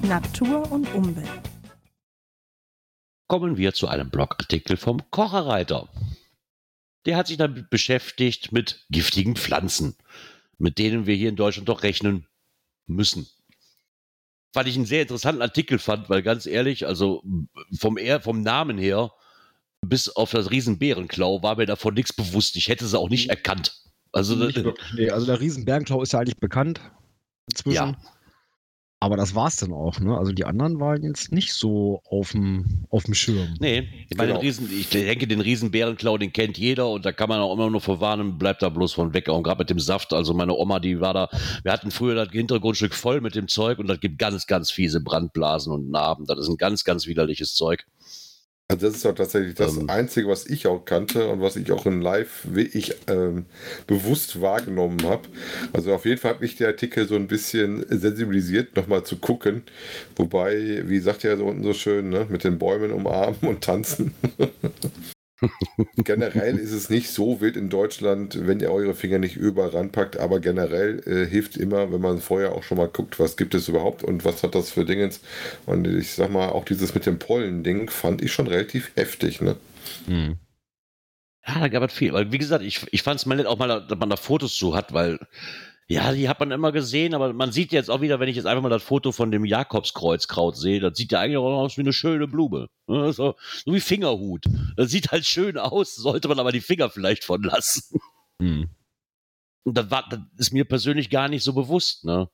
[0.03, 1.29] Natur und Umwelt.
[3.27, 5.89] Kommen wir zu einem Blogartikel vom Kocherreiter.
[7.07, 9.97] Der hat sich damit beschäftigt mit giftigen Pflanzen,
[10.59, 12.27] mit denen wir hier in Deutschland doch rechnen
[12.87, 13.29] müssen.
[14.53, 17.23] Weil ich einen sehr interessanten Artikel fand, weil ganz ehrlich, also
[17.79, 19.13] vom, vom Namen her
[19.87, 22.57] bis auf das Riesenbärenklau war mir davon nichts bewusst.
[22.57, 23.75] Ich hätte sie auch nicht erkannt.
[24.13, 26.81] Also, nicht wirklich, nee, also der Riesenbärenklau ist ja eigentlich bekannt
[27.49, 27.75] inzwischen.
[27.75, 27.97] Ja.
[29.03, 30.19] Aber das war's dann auch, ne?
[30.19, 33.55] Also die anderen waren jetzt nicht so auf dem, auf dem Schirm.
[33.59, 34.43] Nee, ich meine, genau.
[34.43, 37.81] Riesen, ich denke, den Riesenbärenklau, den kennt jeder und da kann man auch immer nur
[37.81, 39.29] verwarnen, bleibt da bloß von weg.
[39.29, 41.31] Und gerade mit dem Saft, also meine Oma, die war da,
[41.63, 45.01] wir hatten früher das Hintergrundstück voll mit dem Zeug und das gibt ganz, ganz fiese
[45.01, 46.27] Brandblasen und Narben.
[46.27, 47.87] Das ist ein ganz, ganz widerliches Zeug.
[48.71, 51.73] Also das ist auch tatsächlich das ähm, Einzige, was ich auch kannte und was ich
[51.73, 53.47] auch in Live ich ähm,
[53.89, 55.23] bewusst wahrgenommen habe.
[55.73, 59.65] Also auf jeden Fall hat mich der Artikel so ein bisschen sensibilisiert, nochmal zu gucken.
[60.15, 64.15] Wobei, wie sagt er so unten so schön, ne, mit den Bäumen umarmen und tanzen.
[65.97, 70.19] generell ist es nicht so wild in Deutschland, wenn ihr eure Finger nicht überall ranpackt,
[70.19, 73.69] aber generell äh, hilft immer, wenn man vorher auch schon mal guckt, was gibt es
[73.69, 75.21] überhaupt und was hat das für Dingens.
[75.67, 79.57] Und ich sag mal, auch dieses mit dem Pollen-Ding fand ich schon relativ heftig, ne?
[80.07, 80.37] Hm.
[81.47, 82.13] Ja, da gab es viel.
[82.13, 84.55] Weil, wie gesagt, ich, ich fand es mal nett, auch mal, dass man da Fotos
[84.55, 85.19] zu hat, weil
[85.91, 88.47] ja, die hat man immer gesehen, aber man sieht jetzt auch wieder, wenn ich jetzt
[88.47, 91.81] einfach mal das Foto von dem Jakobskreuzkraut sehe, das sieht ja eigentlich auch aus wie
[91.81, 92.69] eine schöne Blume.
[92.87, 93.35] So, so
[93.67, 94.45] wie Fingerhut.
[94.77, 97.99] Das sieht halt schön aus, sollte man aber die Finger vielleicht von lassen.
[98.41, 98.71] Hm.
[99.65, 102.29] Und das, war, das ist mir persönlich gar nicht so bewusst, ne?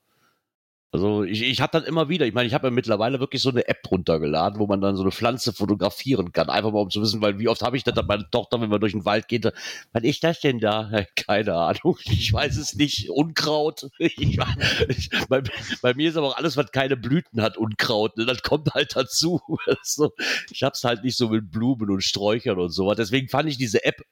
[0.93, 3.51] Also ich, ich habe das immer wieder, ich meine, ich habe ja mittlerweile wirklich so
[3.51, 7.03] eine App runtergeladen, wo man dann so eine Pflanze fotografieren kann, einfach mal um zu
[7.03, 9.27] wissen, weil wie oft habe ich das dann meine Tochter, wenn wir durch den Wald
[9.27, 9.51] gehen,
[9.93, 10.91] was ist das denn da?
[11.17, 13.89] Keine Ahnung, ich weiß es nicht, Unkraut.
[13.99, 15.43] Ich, ich, bei,
[15.83, 18.25] bei, mir ist aber auch alles, was keine Blüten hat, Unkraut, ne?
[18.25, 19.41] das kommt halt dazu.
[19.83, 20.13] So,
[20.51, 23.59] ich habe es halt nicht so mit Blumen und Sträuchern und sowas, deswegen fand ich
[23.59, 24.03] diese App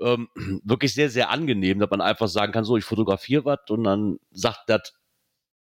[0.00, 0.28] ähm,
[0.64, 4.18] wirklich sehr, sehr angenehm, dass man einfach sagen kann, so, ich fotografiere was und dann
[4.30, 4.94] sagt das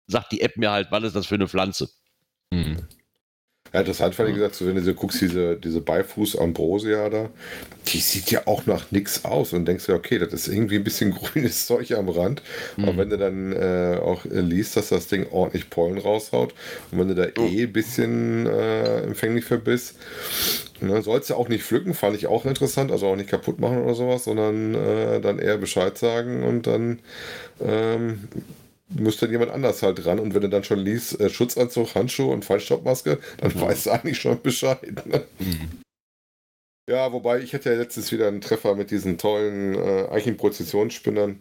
[0.06, 1.88] sagt die App mir halt, was ist das für eine Pflanze.
[2.52, 2.86] Mhm.
[3.72, 7.30] Ja, interessant fand ich gesagt, so, wenn du so guckst, diese, diese Beifuß Ambrosia da,
[7.88, 10.84] die sieht ja auch nach nichts aus und denkst ja, okay, das ist irgendwie ein
[10.84, 12.42] bisschen grünes Zeug am Rand.
[12.76, 12.84] Mhm.
[12.84, 16.54] Aber wenn du dann äh, auch äh, liest, dass das Ding ordentlich Pollen raushaut
[16.90, 19.96] und wenn du da eh ein bisschen äh, empfänglich für bist,
[20.80, 23.82] ne, sollst du auch nicht pflücken, fand ich auch interessant, also auch nicht kaputt machen
[23.82, 27.00] oder sowas, sondern äh, dann eher Bescheid sagen und dann
[27.60, 28.28] ähm,
[28.88, 30.18] muss dann jemand anders halt ran.
[30.18, 33.60] Und wenn du dann schon liest, äh, Schutzanzug, Handschuhe und Feinstaubmaske, dann mhm.
[33.60, 35.06] weißt du eigentlich schon Bescheid.
[35.06, 35.24] Ne?
[35.38, 35.80] Mhm.
[36.88, 41.36] Ja, wobei ich hatte ja letztens wieder einen Treffer mit diesen tollen äh, Eichenprozessionsspinnern.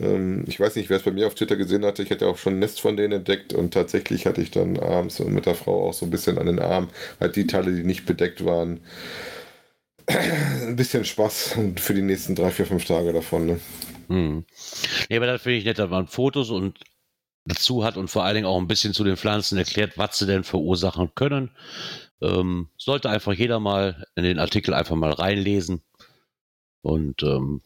[0.00, 2.02] Ähm, ich weiß nicht, wer es bei mir auf Twitter gesehen hatte.
[2.02, 5.20] Ich hatte auch schon ein Nest von denen entdeckt und tatsächlich hatte ich dann abends
[5.20, 6.88] mit der Frau auch so ein bisschen an den Arm
[7.20, 8.80] halt die Teile, die nicht bedeckt waren.
[10.08, 13.46] ein bisschen Spaß für die nächsten drei, vier, fünf Tage davon.
[13.46, 13.60] Ne?
[14.10, 14.44] Hm.
[15.08, 16.80] Ja, aber das finde ich nett, dass man Fotos und
[17.44, 20.26] dazu hat und vor allen Dingen auch ein bisschen zu den Pflanzen erklärt, was sie
[20.26, 21.50] denn verursachen können.
[22.20, 25.82] Ähm, sollte einfach jeder mal in den Artikel einfach mal reinlesen.
[26.82, 27.62] Und ähm,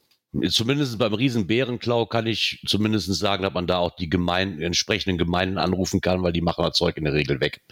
[0.51, 5.57] zumindest beim Riesenbärenklau kann ich zumindest sagen, dass man da auch die Gemeinden, entsprechenden Gemeinden
[5.59, 7.63] anrufen kann, weil die machen das Zeug in der Regel weg.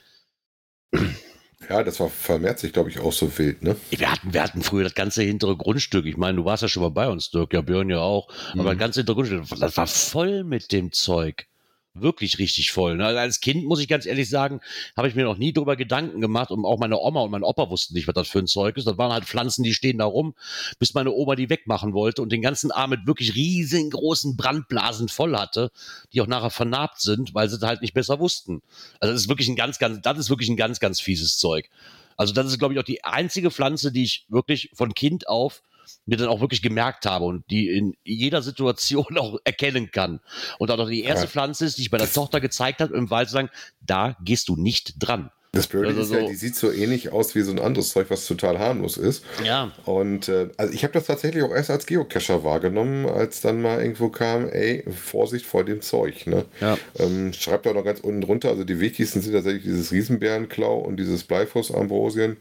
[1.73, 3.77] Ja, das war vermehrt sich, glaube ich, auch so wild, ne?
[3.89, 6.05] Wir hatten, wir hatten früher das ganze hintere Grundstück.
[6.05, 8.29] Ich meine, du warst ja schon mal bei uns, Dirk, ja, Björn ja auch.
[8.53, 8.61] Mhm.
[8.61, 11.47] Aber das ganze hintere Grundstück, das war voll mit dem Zeug
[11.95, 12.97] wirklich richtig voll.
[12.97, 13.07] Ne?
[13.07, 14.61] Als Kind, muss ich ganz ehrlich sagen,
[14.97, 17.71] habe ich mir noch nie darüber Gedanken gemacht und auch meine Oma und mein Opa
[17.71, 18.87] wussten nicht, was das für ein Zeug ist.
[18.87, 20.35] Das waren halt Pflanzen, die stehen da rum,
[20.79, 25.37] bis meine Oma die wegmachen wollte und den ganzen Arm mit wirklich riesengroßen Brandblasen voll
[25.37, 25.71] hatte,
[26.13, 28.63] die auch nachher vernarbt sind, weil sie halt nicht besser wussten.
[29.01, 31.69] Also das ist wirklich ein ganz, ganz, das ist wirklich ein ganz, ganz fieses Zeug.
[32.17, 35.63] Also das ist, glaube ich, auch die einzige Pflanze, die ich wirklich von Kind auf
[36.07, 40.21] mir dann auch wirklich gemerkt habe und die in jeder Situation auch erkennen kann.
[40.59, 41.31] Und auch die erste ja.
[41.31, 44.49] Pflanze ist, die ich bei der Tochter gezeigt habe, im Wald zu sagen, da gehst
[44.49, 45.31] du nicht dran.
[45.55, 48.07] Das Blöde also ist ja, die sieht so ähnlich aus wie so ein anderes Zeug,
[48.09, 49.23] was total harmlos ist.
[49.45, 49.71] Ja.
[49.85, 53.83] Und äh, also ich habe das tatsächlich auch erst als Geocacher wahrgenommen, als dann mal
[53.83, 56.27] irgendwo kam, ey, Vorsicht vor dem Zeug.
[56.27, 56.47] Ne?
[56.63, 56.79] Ja.
[56.99, 60.97] Ähm, schreibt auch noch ganz unten drunter, also die wichtigsten sind tatsächlich dieses Riesenbärenklau und
[60.97, 62.39] dieses Bleifuß-Ambrosien.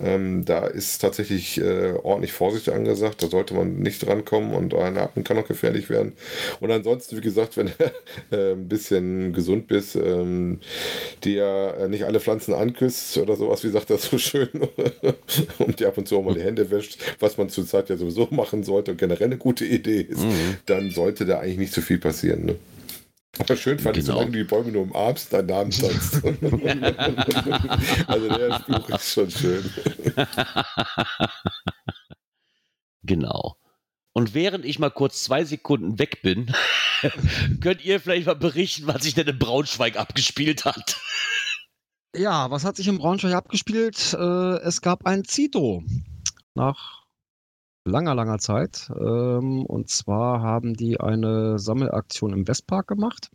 [0.00, 4.98] Ähm, da ist tatsächlich äh, ordentlich Vorsicht angesagt, da sollte man nicht drankommen und ein
[4.98, 6.12] Atmen kann auch gefährlich werden.
[6.60, 7.66] Und ansonsten, wie gesagt, wenn
[8.30, 10.60] du äh, ein bisschen gesund bist, ähm,
[11.24, 14.48] dir äh, nicht alle Pflanzen Pflanzen anküsst oder sowas, wie sagt das so schön,
[15.58, 18.28] und die ab und zu auch mal die Hände wäscht, was man zurzeit ja sowieso
[18.30, 20.56] machen sollte und generell eine gute Idee ist, mhm.
[20.66, 22.46] dann sollte da eigentlich nicht so viel passieren.
[22.46, 22.56] Ne?
[23.38, 23.98] Aber schön fand genau.
[23.98, 26.22] ich, solange du die Bäume nur umarmst, deinen Namen sagst.
[28.06, 29.70] also der Spruch ist schon schön.
[33.02, 33.56] genau.
[34.12, 36.54] Und während ich mal kurz zwei Sekunden weg bin,
[37.62, 41.00] könnt ihr vielleicht mal berichten, was sich denn in Braunschweig abgespielt hat.
[42.14, 44.12] Ja, was hat sich in Braunschweig abgespielt?
[44.12, 45.82] Äh, es gab ein Zito
[46.54, 47.04] nach
[47.84, 48.90] langer, langer Zeit.
[48.90, 53.30] Ähm, und zwar haben die eine Sammelaktion im Westpark gemacht.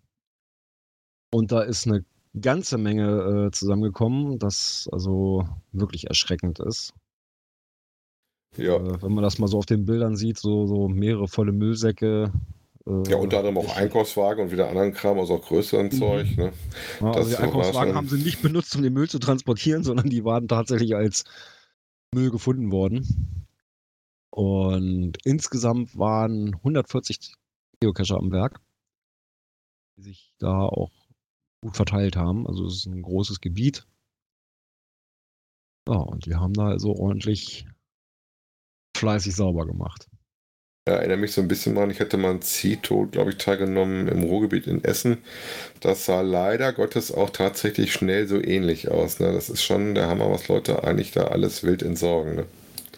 [1.34, 2.06] Und da ist eine
[2.40, 6.94] ganze Menge äh, zusammengekommen, das also wirklich erschreckend ist.
[8.56, 8.76] Ja.
[8.76, 12.32] Äh, wenn man das mal so auf den Bildern sieht, so, so mehrere volle Müllsäcke,
[13.08, 15.92] ja, unter anderem auch Einkaufswagen und wieder anderen Kram, also auch größeren mhm.
[15.92, 16.38] Zeug.
[16.38, 16.54] Ne?
[17.02, 20.24] Ja, also die Einkaufswagen haben sie nicht benutzt, um den Müll zu transportieren, sondern die
[20.24, 21.26] waren tatsächlich als
[22.14, 23.46] Müll gefunden worden.
[24.32, 27.34] Und insgesamt waren 140
[27.82, 28.62] Geocacher am Werk,
[29.98, 30.92] die sich da auch
[31.62, 32.48] gut verteilt haben.
[32.48, 33.86] Also es ist ein großes Gebiet.
[35.90, 37.68] Ja, und die haben da also ordentlich
[38.96, 40.08] fleißig sauber gemacht.
[40.88, 44.08] Ja, erinnere mich so ein bisschen mal, ich hatte mal ein Zito, glaube ich, teilgenommen
[44.08, 45.18] im Ruhrgebiet in Essen.
[45.82, 49.20] Das sah leider Gottes auch tatsächlich schnell so ähnlich aus.
[49.20, 49.34] Ne?
[49.34, 52.36] Das ist schon der Hammer, was Leute eigentlich da alles wild entsorgen.
[52.36, 52.46] Ne?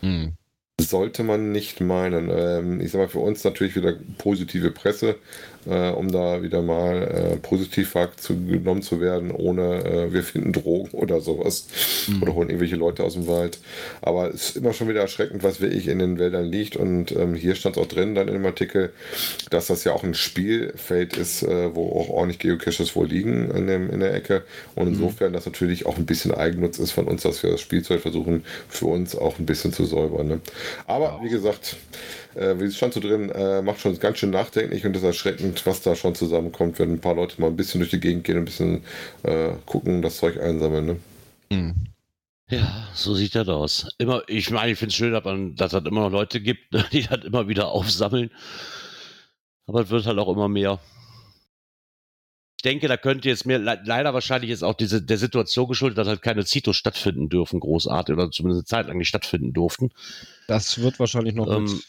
[0.04, 0.34] Mhm.
[0.80, 2.30] Sollte man nicht meinen.
[2.32, 5.15] Ähm, ich sag mal, für uns natürlich wieder positive Presse,
[5.65, 7.95] äh, um da wieder mal äh, positiv
[8.28, 11.67] genommen zu werden, ohne äh, wir finden Drogen oder sowas.
[12.08, 12.24] Mhm.
[12.24, 13.60] Oder holen irgendwelche Leute aus dem Wald.
[14.02, 16.76] Aber es ist immer schon wieder erschreckend, was wirklich in den Wäldern liegt.
[16.76, 18.91] Und ähm, hier stand es auch drin dann in dem Artikel,
[19.50, 23.67] dass das ja auch ein Spielfeld ist, äh, wo auch ordentlich Geocaches wohl liegen in,
[23.67, 24.43] dem, in der Ecke.
[24.76, 24.93] Und mhm.
[24.93, 28.43] insofern das natürlich auch ein bisschen Eigennutz ist von uns, dass wir das Spielzeug versuchen,
[28.67, 30.28] für uns auch ein bisschen zu säubern.
[30.28, 30.41] Ne?
[30.88, 31.78] Aber wie gesagt,
[32.35, 35.65] äh, wie es stand so drin, äh, macht schon ganz schön nachdenklich und ist erschreckend,
[35.65, 38.37] was da schon zusammenkommt, wenn ein paar Leute mal ein bisschen durch die Gegend gehen,
[38.37, 38.83] ein bisschen
[39.23, 40.85] äh, gucken, das Zeug einsammeln.
[40.85, 40.95] Ne?
[41.51, 41.75] Mhm.
[42.49, 43.87] Ja, so sieht das aus.
[43.99, 46.73] Immer, ich meine, ich finde es schön, dass, man, dass es immer noch Leute gibt,
[46.91, 48.31] die das immer wieder aufsammeln.
[49.67, 50.79] Aber es wird halt auch immer mehr.
[52.57, 56.09] Ich denke, da könnte jetzt mehr, leider wahrscheinlich ist auch diese, der Situation geschuldet, dass
[56.09, 59.91] halt keine Zitos stattfinden dürfen, großartig, oder zumindest eine Zeit lang nicht stattfinden durften.
[60.47, 61.81] Das wird wahrscheinlich noch ähm,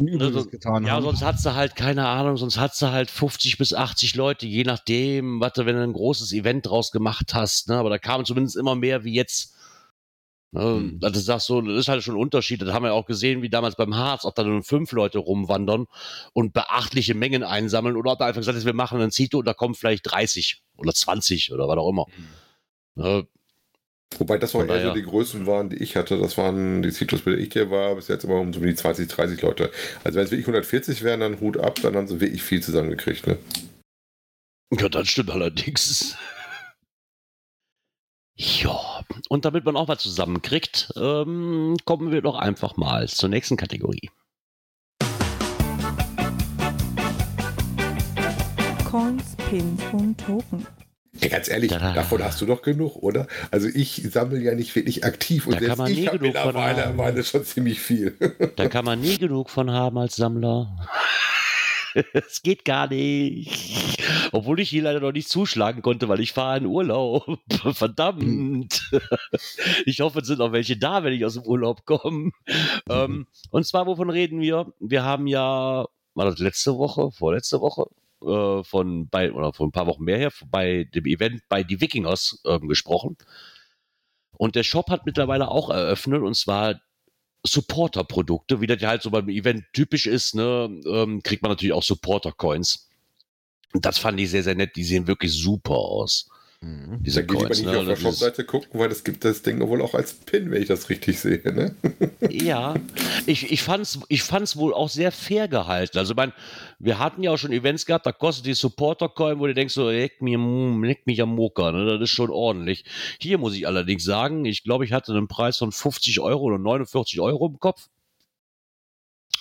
[0.00, 1.02] Übriges getan ja, haben.
[1.04, 4.64] sonst hat sie halt, keine Ahnung, sonst hat sie halt 50 bis 80 Leute, je
[4.64, 7.76] nachdem, was du, wenn du ein großes Event draus gemacht hast, ne?
[7.76, 9.54] aber da kamen zumindest immer mehr wie jetzt.
[10.52, 10.62] Ne?
[10.62, 10.98] Hm.
[11.02, 12.60] Also das, ist so, das ist halt schon ein Unterschied.
[12.62, 15.86] Das haben wir auch gesehen, wie damals beim Harz, ob da nur fünf Leute rumwandern
[16.32, 19.46] und beachtliche Mengen einsammeln oder ob da einfach gesagt ist, wir machen ein Zito und
[19.46, 22.06] da kommen vielleicht 30 oder 20 oder was auch immer.
[22.14, 22.28] Hm.
[22.94, 23.26] Ne?
[24.18, 26.18] Wobei das auch eher so die Größen waren, die ich hatte.
[26.18, 28.74] Das waren die Citrus, bei der ich hier war, bis jetzt immer um so die
[28.74, 29.70] 20, 30 Leute.
[30.04, 33.26] Also wenn es wirklich 140 wären, dann Hut ab, dann haben sie wirklich viel zusammengekriegt.
[33.26, 33.38] Ne?
[34.78, 36.16] Ja, das stimmt allerdings.
[38.36, 43.56] Ja, und damit man auch mal zusammenkriegt, ähm, kommen wir doch einfach mal zur nächsten
[43.56, 44.10] Kategorie.
[48.90, 50.66] Coins, Pins und Token.
[51.20, 51.92] Ja, ganz ehrlich, Tada.
[51.92, 53.26] davon hast du doch genug, oder?
[53.50, 57.44] Also ich sammle ja nicht wirklich aktiv und da selbst ich habe mittlerweile meine schon
[57.44, 58.16] ziemlich viel.
[58.56, 60.88] Da kann man nie genug von haben als Sammler.
[62.14, 64.02] Es geht gar nicht.
[64.32, 67.38] Obwohl ich hier leider noch nicht zuschlagen konnte, weil ich fahre in Urlaub.
[67.74, 68.90] Verdammt.
[69.84, 72.30] Ich hoffe, es sind noch welche da, wenn ich aus dem Urlaub komme.
[72.88, 74.72] Ähm, und zwar, wovon reden wir?
[74.80, 77.84] Wir haben ja, war das letzte Woche, vorletzte Woche,
[78.26, 81.80] äh, von bei oder von ein paar Wochen mehr her bei dem Event bei die
[81.80, 83.16] Wikingers äh, gesprochen.
[84.36, 86.80] Und der Shop hat mittlerweile auch eröffnet und zwar
[87.44, 91.72] Supporter-Produkte, wie das ja halt so beim Event typisch ist, ne, ähm, kriegt man natürlich
[91.72, 92.88] auch Supporter-Coins.
[93.74, 94.76] Das fand ich sehr, sehr nett.
[94.76, 96.30] Die sehen wirklich super aus.
[96.62, 97.02] Mhm.
[97.02, 97.72] Diese da Coins, geht ne?
[97.72, 100.62] nicht auf der Shopseite gucken, weil es gibt das Ding wohl auch als Pin, wenn
[100.62, 101.42] ich das richtig sehe.
[101.52, 101.74] Ne?
[102.30, 102.74] ja,
[103.26, 105.98] ich, ich fand es ich fand's wohl auch sehr fair gehalten.
[105.98, 106.32] Also, mein,
[106.78, 109.90] wir hatten ja auch schon Events gehabt, da kostet die Supporter-Coin, wo du denkst, so,
[109.90, 111.84] leck, mir, leck mich am Moker, ne?
[111.84, 112.84] das ist schon ordentlich.
[113.20, 116.58] Hier muss ich allerdings sagen, ich glaube, ich hatte einen Preis von 50 Euro oder
[116.58, 117.88] 49 Euro im Kopf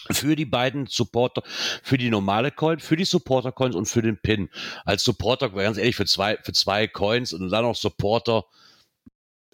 [0.10, 1.44] für die beiden Supporter,
[1.84, 4.50] für die normale Coin, für die Supporter Coins und für den Pin.
[4.86, 8.46] Als Supporter, ganz ehrlich, für zwei, für zwei Coins und dann noch Supporter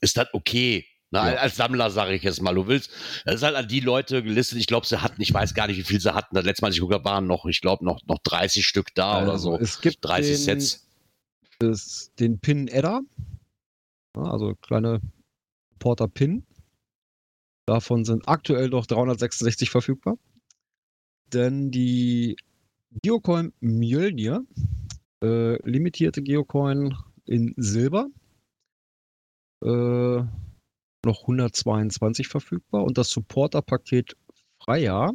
[0.02, 0.86] ist das okay.
[1.10, 1.38] Na, ja.
[1.38, 2.92] Als Sammler sage ich jetzt mal, du willst,
[3.26, 4.60] das ist halt an die Leute gelistet.
[4.60, 6.36] Ich glaube, sie hatten, ich weiß gar nicht, wie viel sie hatten.
[6.36, 9.30] Das letzte Mal, ich gucke, waren noch, ich glaube, noch, noch 30 Stück da also,
[9.30, 9.58] oder so.
[9.58, 10.88] Es gibt 30 den, Sets.
[11.60, 13.02] Das, den Pin Edda,
[14.14, 15.00] also kleine
[15.80, 16.46] Porter Pin.
[17.66, 20.18] Davon sind aktuell noch 366 verfügbar
[21.34, 22.38] denn die
[23.02, 24.46] Geocoin Mjölnir,
[25.24, 28.08] äh, limitierte Geocoin in Silber,
[29.64, 30.24] äh,
[31.06, 34.16] noch 122 verfügbar und das Supporter-Paket
[34.62, 35.14] Freier,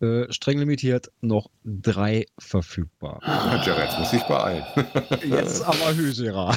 [0.00, 3.20] äh, streng limitiert, noch drei verfügbar.
[3.22, 4.64] Ja, jetzt muss ich beeilen.
[5.28, 6.56] jetzt aber Hysera.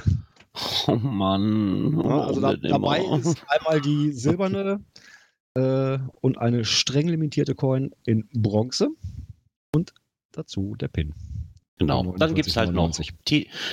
[0.87, 1.99] Oh Mann.
[2.03, 4.83] Ja, also da, dabei ist einmal die silberne
[5.55, 8.89] äh, und eine streng limitierte Coin in Bronze
[9.73, 9.93] und
[10.31, 11.13] dazu der Pin.
[11.79, 12.91] Genau, dann gibt es halt noch,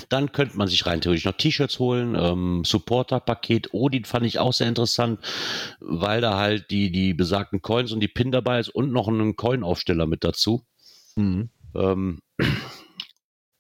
[0.09, 4.53] dann könnte man sich rein theoretisch noch T-Shirts holen, ähm, Supporter-Paket, Odin fand ich auch
[4.53, 5.21] sehr interessant,
[5.81, 9.37] weil da halt die, die besagten Coins und die Pin dabei ist und noch ein
[9.37, 10.65] Coin-Aufsteller mit dazu.
[11.15, 11.51] Mhm.
[11.75, 12.21] Ähm,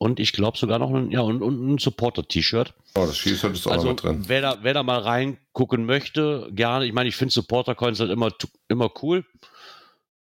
[0.00, 2.72] und ich glaube sogar noch ein, ja, und, und ein Supporter-T-Shirt.
[2.94, 4.24] Oh, das T-Shirt ist auch also, noch drin.
[4.26, 6.86] Wer da, wer da mal reingucken möchte, gerne.
[6.86, 8.30] Ich meine, ich finde Supporter-Coins halt immer,
[8.68, 9.26] immer cool.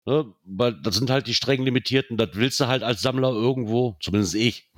[0.06, 0.32] Ne?
[0.44, 4.36] Weil das sind halt die streng limitierten, das willst du halt als Sammler irgendwo, zumindest
[4.36, 4.70] ich.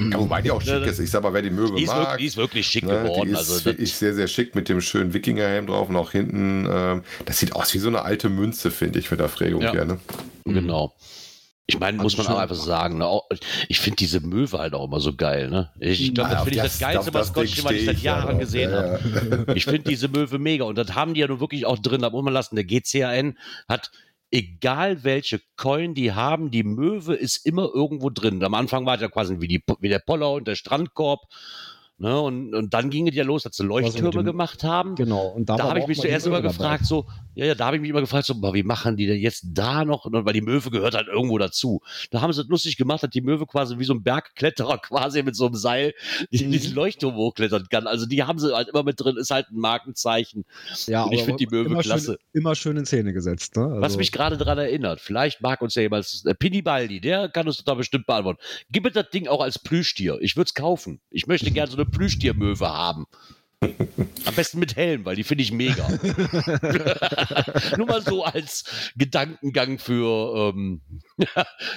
[0.00, 0.98] Ja, wobei die auch Ja, schick ist.
[0.98, 1.98] Ich sag mal, wer die Möwe Die ist, mag.
[1.98, 3.26] wirklich, die ist wirklich schick ne, geworden.
[3.26, 6.66] die ist also, wirklich sehr, sehr schick mit dem schönen Wikingerhelm drauf und auch hinten.
[6.68, 9.70] Ähm, das sieht aus wie so eine alte Münze, finde ich, mit der Prägung Ja.
[9.70, 9.84] hier.
[9.84, 10.00] Ne?
[10.46, 10.92] Genau.
[11.66, 13.20] Ich meine, muss man Also auch einfach sagen, ne?
[13.68, 15.48] ich finde diese Möwe halt auch immer so geil.
[15.48, 15.70] Ne?
[15.78, 19.00] Ich glaube, das finde ich das geilste Maskottchen, was ich seit Jahren ja gesehen habe.
[19.14, 19.44] Ja, ja.
[19.54, 22.02] Ich finde diese Möwe mega und das haben die ja nun wirklich auch drin.
[22.02, 22.56] Da muss man lassen.
[22.56, 23.38] Der GCAN
[23.68, 23.92] hat,
[24.32, 28.42] egal welche Coin die haben, die Möwe ist immer irgendwo drin.
[28.42, 31.20] Am Anfang war es ja quasi wie, die, wie der Poller und der Strandkorb.
[31.98, 32.20] Ne?
[32.20, 34.96] Und, und dann ging es ja los, dass sie so mit Leuchttürme dem- gemacht haben.
[34.96, 35.28] Genau.
[35.28, 36.48] Und da, Da habe ich mich zuerst immer dabei.
[36.48, 39.18] gefragt, so, ja, ja, da habe ich mich immer gefragt, so, wie machen die denn
[39.20, 40.04] jetzt da noch?
[40.06, 41.80] Und Weil die Möwe gehört halt irgendwo dazu.
[42.10, 45.22] Da haben sie es lustig gemacht, dass die Möwe quasi wie so ein Bergkletterer quasi
[45.22, 45.94] mit so einem Seil
[46.32, 46.50] Mhm.
[46.50, 47.86] diesen Leuchtturm hochklettern kann.
[47.86, 50.44] Also die haben sie halt immer mit drin, ist halt ein Markenzeichen.
[50.86, 52.18] Ja, Und ich aber find die Möwe immer klasse.
[52.32, 53.56] Schön, immer schön in Szene gesetzt.
[53.56, 53.62] Ne?
[53.76, 57.28] Was Also- mich gerade daran erinnert, vielleicht mag uns ja jemand, äh, Pini Baldi, der
[57.28, 58.40] kann uns da bestimmt beantworten.
[58.70, 60.18] Gib mir das Ding auch als Plüschtier.
[60.20, 61.00] Ich würde es kaufen.
[61.10, 63.06] Ich möchte gerne so eine Plüschtiermöwe haben.
[64.24, 65.88] Am besten mit Helm, weil die finde ich mega.
[67.76, 70.82] Nur mal so als Gedankengang für, ähm,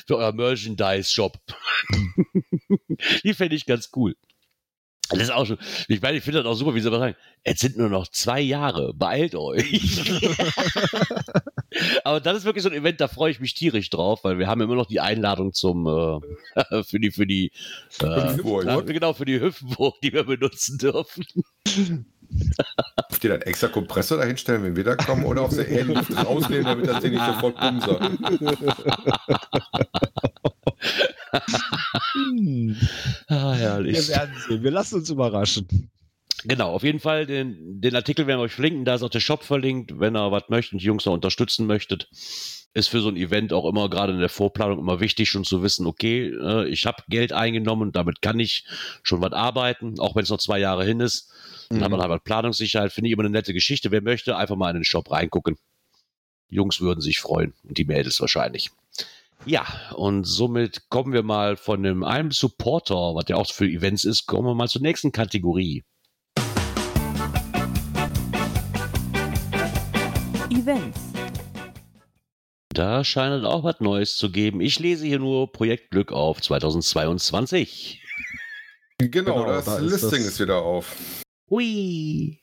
[0.08, 1.38] für euer Merchandise-Shop.
[3.24, 4.16] die fände ich ganz cool.
[5.10, 7.16] Das ist auch schon, ich meine, ich finde das auch super, wie sie aber sagen,
[7.44, 10.02] es sind nur noch zwei Jahre, beeilt euch.
[12.04, 14.48] aber das ist wirklich so ein Event, da freue ich mich tierisch drauf, weil wir
[14.48, 17.52] haben immer noch die Einladung zum, äh, für die, für die,
[18.02, 21.26] äh, na, genau, für die Hüpfburg, die wir benutzen dürfen.
[23.10, 26.12] Auf die dann extra Kompressor dahinstellen, wenn wir da kommen, oder auf sie eher Luft
[26.18, 28.12] rausnehmen, damit das Ding nicht sofort bumser.
[32.14, 32.76] Hm,
[33.28, 34.08] Ah, wir herrlich.
[34.10, 34.64] werden sehen.
[34.64, 35.68] Wir lassen uns überraschen.
[36.44, 39.20] Genau, auf jeden Fall, den, den Artikel werden wir euch verlinken, da ist auch der
[39.20, 42.08] Shop verlinkt, wenn ihr was möchtet und die Jungs noch unterstützen möchtet.
[42.74, 45.64] Ist für so ein Event auch immer, gerade in der Vorplanung, immer wichtig, schon zu
[45.64, 48.66] wissen, okay, äh, ich habe Geld eingenommen damit kann ich
[49.02, 51.32] schon was arbeiten, auch wenn es noch zwei Jahre hin ist.
[51.70, 53.90] Dann hat man halt Planungssicherheit, finde ich immer eine nette Geschichte.
[53.92, 55.58] Wer möchte, einfach mal in den Shop reingucken.
[56.52, 58.70] Die Jungs würden sich freuen und die Mädels wahrscheinlich.
[59.44, 59.66] Ja,
[59.96, 64.26] und somit kommen wir mal von dem einem Supporter, was ja auch für Events ist,
[64.26, 65.84] kommen wir mal zur nächsten Kategorie.
[70.50, 71.00] Events.
[72.70, 74.62] Da scheint es auch was Neues zu geben.
[74.62, 78.02] Ich lese hier nur Projekt Glück auf 2022.
[78.98, 80.96] Genau, Genau, das da ist Listing das- ist wieder auf.
[81.50, 82.40] Hui.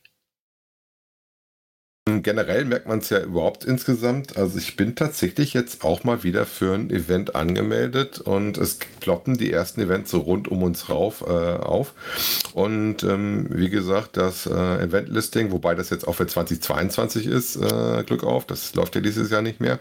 [2.04, 4.36] Generell merkt man es ja überhaupt insgesamt.
[4.36, 9.36] Also ich bin tatsächlich jetzt auch mal wieder für ein Event angemeldet und es ploppen
[9.38, 11.94] die ersten Events so rund um uns rauf äh, auf.
[12.54, 18.02] Und ähm, wie gesagt, das äh, Event-Listing, wobei das jetzt auch für 2022 ist, äh,
[18.02, 19.78] Glück auf, das läuft ja dieses Jahr nicht mehr,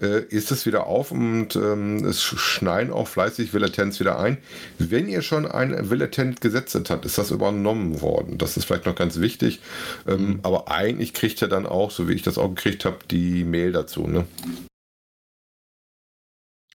[0.00, 4.38] äh, ist es wieder auf und ähm, es schneien auch fleißig Villatents wieder ein.
[4.78, 8.38] Wenn ihr schon ein Villatent gesetzt habt, ist das übernommen worden.
[8.38, 9.60] Das ist vielleicht noch ganz wichtig.
[10.08, 13.44] Ähm, Aber eigentlich kriegt ihr dann auch, so wie ich das auch gekriegt habe, die
[13.44, 14.06] Mail dazu.
[14.06, 14.26] Ne?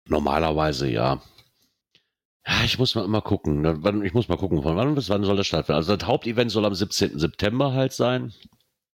[0.09, 1.20] Normalerweise ja.
[2.46, 3.61] Ja, ich muss mal immer gucken.
[3.62, 5.76] ne, wann- Ich muss mal gucken, von wann bis wann soll das stattfinden.
[5.78, 7.18] Also das Hauptevent soll am 17.
[7.18, 8.32] September halt sein.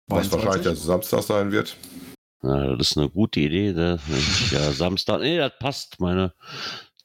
[0.08, 0.32] Was 22?
[0.32, 1.76] wahrscheinlich der Samstag sein wird.
[2.44, 3.74] Ja, das ist eine gute Idee.
[3.74, 4.00] ne?
[4.52, 5.20] Ja, Samstag.
[5.22, 6.00] Nee, das passt.
[6.00, 6.34] Meine,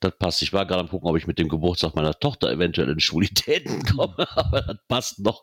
[0.00, 0.40] das passt.
[0.42, 3.82] Ich war gerade am gucken, ob ich mit dem Geburtstag meiner Tochter eventuell in Schwulitäten
[3.84, 5.42] komme, aber das passt noch.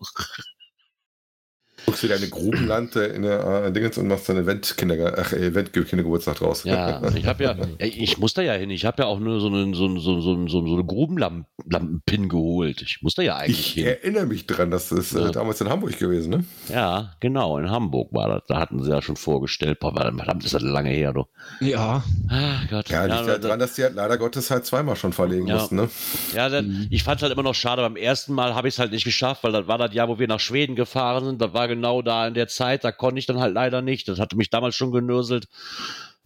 [1.86, 6.64] Guckst du deine Grubenlande in der äh, Dingens und machst ach, Event-Kindergeburtstag draus.
[6.64, 8.70] Ja, ich habe ja, ich muss da ja hin.
[8.70, 12.82] Ich habe ja auch nur so einen so, so, so, so, so eine Grubenlampenpin geholt.
[12.82, 13.86] Ich muss da ja eigentlich Ich hin.
[13.86, 15.32] erinnere mich dran, das ist äh, Ja.
[15.32, 16.44] damals in Hamburg gewesen, ne?
[16.70, 18.44] Ja, genau, in Hamburg war das.
[18.48, 19.80] Da hatten sie ja schon vorgestellt.
[19.80, 21.26] Boah, verdammt, ist das lange her, du.
[21.60, 22.04] Ja.
[22.30, 22.90] Ah, Gott.
[22.90, 25.56] Ja, liegt ja, da- daran, dass die halt leider Gottes halt zweimal schon verlegen Ja.
[25.56, 25.90] mussten, ne?
[26.34, 27.82] Ja, dann, ich fand es halt immer noch schade.
[27.82, 30.20] Beim ersten Mal habe ich es halt nicht geschafft, weil das war das Jahr, wo
[30.20, 31.42] wir nach Schweden gefahren sind.
[31.42, 32.84] Das war genau da in der Zeit.
[32.84, 34.08] Da konnte ich dann halt leider nicht.
[34.08, 35.48] Das hatte mich damals schon genörselt.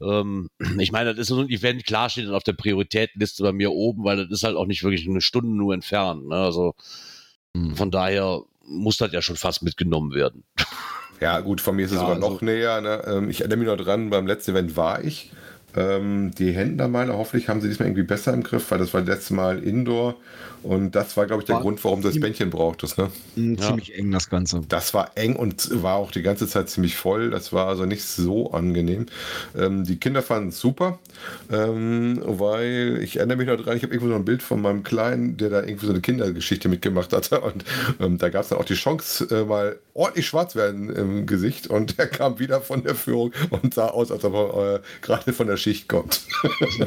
[0.02, 3.52] Ähm, ich meine, das ist so ein Event, klar steht dann auf der Prioritätenliste bei
[3.52, 6.28] mir oben, weil das ist halt auch nicht wirklich eine Stunde nur entfernt.
[6.28, 6.36] Ne?
[6.36, 6.76] Also
[7.74, 10.44] von daher muss das ja schon fast mitgenommen werden.
[11.20, 12.80] Ja, gut, von mir ist es Ja, sogar also- noch näher.
[12.82, 13.02] Ne?
[13.08, 15.32] Ähm, Ich erinnere mich noch dran, beim letzten Event war ich.
[15.76, 19.32] Ähm, die Händlermeile, hoffentlich haben sie diesmal irgendwie besser im Griff, weil das war letztes
[19.32, 20.16] Mal Indoor
[20.64, 22.98] und das war, glaube ich, der War Grund, warum du das Bändchen brauchtest.
[22.98, 23.10] Ne?
[23.36, 23.68] Ja.
[23.68, 24.62] Ziemlich eng das Ganze.
[24.68, 27.30] Das war eng und war auch die ganze Zeit ziemlich voll.
[27.30, 29.06] Das war also nicht so angenehm.
[29.58, 31.00] Ähm, die Kinder fanden es super,
[31.52, 34.84] ähm, weil ich erinnere mich noch dran, ich habe irgendwo so ein Bild von meinem
[34.84, 37.42] Kleinen, der da irgendwie so eine Kindergeschichte mitgemacht hatte.
[37.42, 37.64] Und
[38.00, 41.68] ähm, da gab es dann auch die Chance, äh, mal ordentlich schwarz werden im Gesicht.
[41.68, 45.34] Und er kam wieder von der Führung und sah aus, als ob er äh, gerade
[45.34, 46.26] von der Schicht kommt.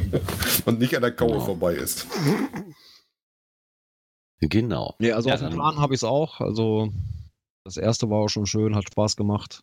[0.66, 1.44] und nicht an der Kaue Genau.
[1.44, 2.06] vorbei ist.
[4.40, 4.94] Genau.
[4.98, 6.40] Nee, also Ja, auf dem Plan habe ich es auch.
[6.40, 6.88] Also
[7.64, 9.62] das erste war auch schon schön, hat Spaß gemacht.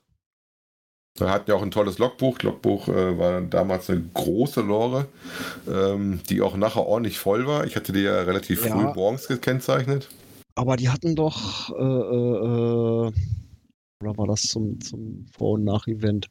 [1.17, 2.39] Wir hatten ja auch ein tolles Logbuch.
[2.43, 5.07] Logbuch äh, war damals eine große Lore,
[5.67, 7.65] ähm, die auch nachher ordentlich voll war.
[7.65, 8.71] Ich hatte die ja relativ Ja.
[8.73, 10.09] früh morgens gekennzeichnet.
[10.53, 13.11] Aber die hatten doch, äh, äh, äh,
[14.03, 16.27] oder war das zum, zum Vor- und Nach-Event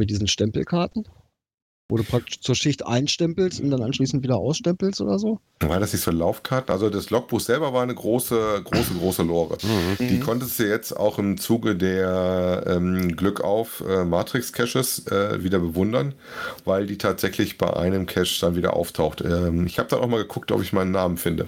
[0.00, 1.08] mit diesen Stempelkarten?
[1.90, 5.40] Wo du praktisch zur Schicht einstempelst und dann anschließend wieder ausstempelst oder so?
[5.60, 6.70] War das nicht so Laufkarten?
[6.70, 9.56] Also das Logbuch selber war eine große, große, große Lore.
[9.62, 10.06] Mhm.
[10.06, 15.42] Die konntest du jetzt auch im Zuge der ähm, Glück auf äh, Matrix Caches äh,
[15.42, 16.14] wieder bewundern,
[16.66, 19.22] weil die tatsächlich bei einem Cache dann wieder auftaucht.
[19.22, 21.46] Ähm, ich habe dann auch mal geguckt, ob ich meinen Namen finde.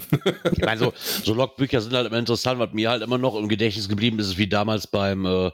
[0.53, 3.49] Ich meine, so, so Logbücher sind halt immer interessant, was mir halt immer noch im
[3.49, 5.51] Gedächtnis geblieben ist, ist wie damals beim, äh,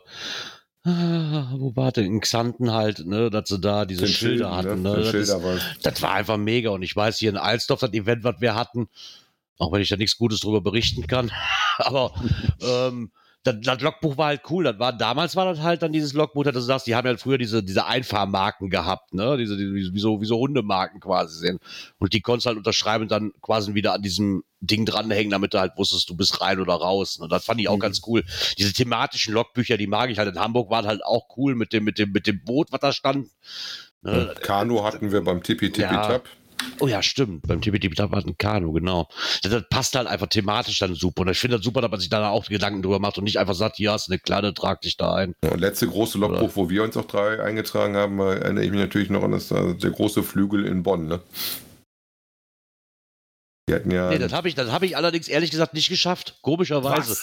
[0.86, 4.82] wo war denn, in Xanten halt, ne, dass sie da diese Den Schilder Schilden, hatten.
[4.82, 4.90] ne?
[4.90, 4.96] Ne?
[4.98, 7.92] Das, Schilder ist, war- das war einfach mega und ich weiß hier in Alsdorf, das
[7.92, 8.88] Event, was wir hatten,
[9.58, 11.32] auch wenn ich da nichts Gutes drüber berichten kann,
[11.78, 12.12] aber
[12.60, 13.10] ähm,
[13.46, 14.64] das, das Logbuch war halt cool.
[14.64, 17.16] Das war, damals war das halt dann dieses Logbuch, dass du sagst, die haben ja
[17.16, 19.36] früher diese, diese Einfahrmarken gehabt, ne?
[19.36, 21.60] Diese, die, wie, so, wie so Hundemarken quasi sind.
[21.98, 25.54] Und die konntest du halt unterschreiben und dann quasi wieder an diesem Ding dranhängen, damit
[25.54, 27.18] du halt wusstest, du bist rein oder raus.
[27.18, 27.80] Und das fand ich auch Mhm.
[27.80, 28.24] ganz cool.
[28.58, 30.28] Diese thematischen Logbücher, die mag ich halt.
[30.34, 32.92] In Hamburg waren halt auch cool mit dem, mit dem, mit dem Boot, was da
[32.92, 33.28] stand.
[34.02, 34.34] Ne?
[34.40, 36.20] Kanu hatten wir beim Tippi Tippi Ja.
[36.80, 37.46] Oh ja, stimmt.
[37.46, 39.08] Beim TPT war ein Kanu, genau.
[39.42, 41.22] Das, das passt halt einfach thematisch dann super.
[41.22, 43.38] Und ich finde das super, dass man sich da auch Gedanken drüber macht und nicht
[43.38, 45.34] einfach sagt, ja, ist eine Kleine, trag dich da ein.
[45.42, 49.10] Und letzte große Logbuch, wo wir uns auch drei eingetragen haben, erinnere ich mich natürlich
[49.10, 51.06] noch an das, äh, der große Flügel in Bonn.
[51.06, 51.20] Ne?
[53.68, 54.10] Die hatten ja.
[54.10, 56.38] Nee, das habe ich, das habe ich allerdings ehrlich gesagt nicht geschafft.
[56.42, 57.16] Komischerweise.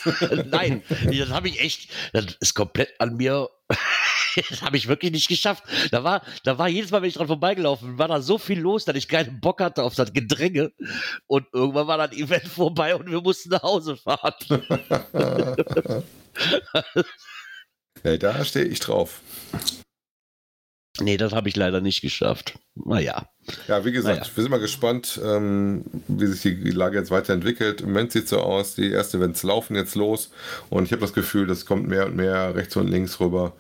[0.52, 3.50] Nein, das habe ich echt, das ist komplett an mir.
[4.50, 5.64] das habe ich wirklich nicht geschafft.
[5.92, 8.60] Da war, da war jedes Mal, wenn ich dran vorbeigelaufen bin, war da so viel
[8.60, 10.72] los, dass ich keinen Bock hatte auf das Gedränge.
[11.28, 14.34] Und irgendwann war das Event vorbei und wir mussten nach Hause fahren.
[18.04, 19.22] ja, da stehe ich drauf.
[21.00, 22.60] Nee, das habe ich leider nicht geschafft.
[22.76, 23.28] Naja.
[23.68, 24.32] Ja, wie gesagt, Naja.
[24.36, 27.82] wir sind mal gespannt, ähm, wie sich die Lage jetzt weiterentwickelt.
[27.82, 30.30] Im Moment sieht es so aus, die ersten Events laufen jetzt los
[30.70, 33.54] und ich habe das Gefühl, das kommt mehr und mehr rechts und links rüber,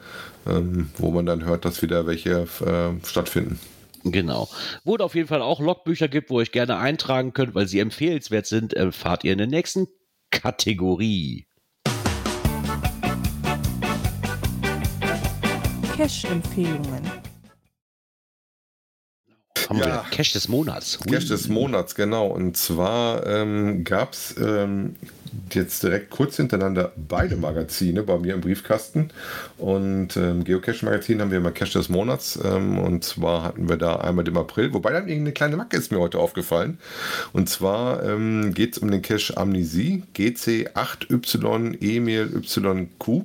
[0.47, 3.59] ähm, wo man dann hört, dass wieder welche äh, stattfinden.
[4.03, 4.47] Genau.
[4.83, 7.67] Wo es auf jeden Fall auch Logbücher gibt, wo ihr euch gerne eintragen könnt, weil
[7.67, 9.87] sie empfehlenswert sind, erfahrt ihr in der nächsten
[10.29, 11.47] Kategorie.
[15.95, 17.22] Cash-Empfehlungen.
[19.69, 19.93] Haben wir Ja.
[20.01, 20.99] wieder Cash des Monats.
[20.99, 21.11] Hui.
[21.13, 22.27] Cash des Monats, genau.
[22.27, 24.95] Und zwar ähm, gab es ähm,
[25.51, 29.09] jetzt direkt kurz hintereinander beide Magazine bei mir im Briefkasten.
[29.57, 32.37] Und ähm, Geocache-Magazin haben wir immer Cash des Monats.
[32.43, 35.91] Ähm, und zwar hatten wir da einmal im April, wobei dann irgendeine kleine Macke ist
[35.91, 36.77] mir heute aufgefallen.
[37.31, 43.23] Und zwar ähm, geht es um den Cache Amnesie, GC8Y Emil YQ.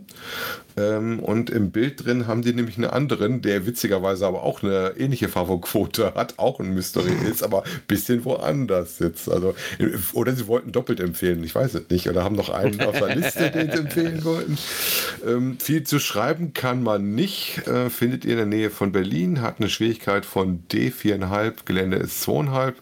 [0.78, 4.94] Ähm, und im Bild drin haben die nämlich einen anderen, der witzigerweise aber auch eine
[4.96, 9.30] ähnliche Favo-Quote hat, auch ein Mystery ist, aber ein bisschen woanders sitzt.
[9.30, 9.54] Also,
[10.12, 12.08] oder sie wollten doppelt empfehlen, ich weiß es nicht.
[12.08, 14.58] Oder haben noch einen auf der Liste, den sie empfehlen wollten.
[15.26, 17.66] Ähm, viel zu schreiben kann man nicht.
[17.66, 22.26] Äh, findet ihr in der Nähe von Berlin, hat eine Schwierigkeit von D4,5, Gelände ist
[22.28, 22.74] 2,5.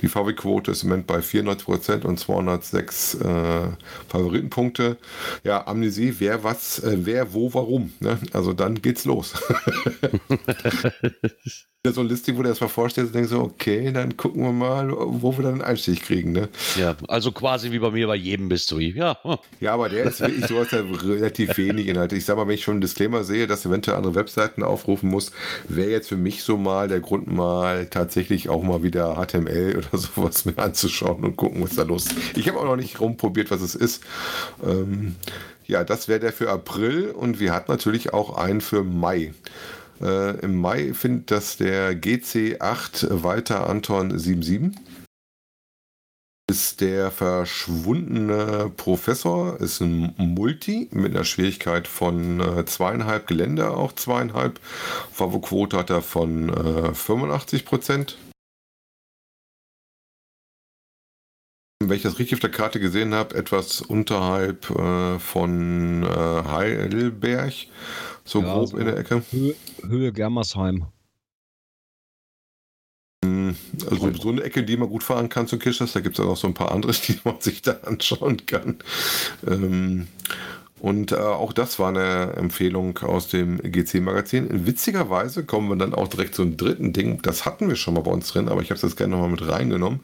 [0.00, 3.68] Die Favoritquote ist im Moment bei 94% und 206 äh,
[4.08, 4.96] Favoritenpunkte.
[5.44, 7.92] Ja, Amnesie, wer was, äh, wer wo, warum.
[8.00, 8.18] Ne?
[8.32, 9.34] Also dann geht's los.
[11.86, 14.52] Ja, so ein Listing, wo du erstmal vorstellst und denkst so, okay, dann gucken wir
[14.52, 16.30] mal, wo wir dann einen Einstieg kriegen.
[16.30, 16.50] Ne?
[16.76, 18.92] Ja, also quasi wie bei mir bei jedem Mystery.
[18.94, 19.38] Ja, hm.
[19.60, 22.16] Ja, aber der ist wirklich sowas ja relativ wenig Inhalte.
[22.16, 25.32] Ich sag mal, wenn ich schon einen Disclaimer sehe, dass eventuell andere Webseiten aufrufen muss,
[25.68, 29.96] wäre jetzt für mich so mal der Grund, mal tatsächlich auch mal wieder HTML oder
[29.98, 32.36] sowas mir anzuschauen und gucken, was da los ist.
[32.36, 34.04] Ich habe auch noch nicht rumprobiert, was es ist.
[34.62, 35.16] Ähm,
[35.66, 39.32] ja, das wäre der für April und wir hatten natürlich auch einen für Mai.
[40.00, 44.72] Äh, Im Mai findet das der GC8 Walter Anton 77.
[46.50, 53.92] ist der verschwundene Professor, ist ein Multi mit einer Schwierigkeit von äh, zweieinhalb, Gelände auch
[53.92, 54.58] zweieinhalb.
[55.12, 58.16] Favo-Quote hat er von äh, 85 Prozent.
[61.82, 66.06] Wenn ich das richtig auf der Karte gesehen habe, etwas unterhalb äh, von äh,
[66.46, 67.54] Heidelberg,
[68.24, 68.76] so Ja, grob so.
[68.76, 69.22] in der Ecke.
[69.30, 70.86] Höhe, Höhe Germersheim.
[73.90, 75.92] Also so eine Ecke, die man gut fahren kann zu Kirchhoff.
[75.92, 78.78] Da gibt es auch noch so ein paar andere, die man sich da anschauen kann.
[79.46, 80.06] Ähm,
[80.80, 84.66] und äh, auch das war eine Empfehlung aus dem GC-Magazin.
[84.66, 87.20] Witzigerweise kommen wir dann auch direkt zum dritten Ding.
[87.22, 89.30] Das hatten wir schon mal bei uns drin, aber ich habe es jetzt gerne nochmal
[89.30, 90.00] mit reingenommen.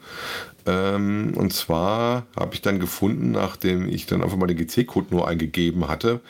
[0.65, 5.27] Ähm, und zwar habe ich dann gefunden, nachdem ich dann einfach mal den GC-Code nur
[5.27, 6.21] eingegeben hatte,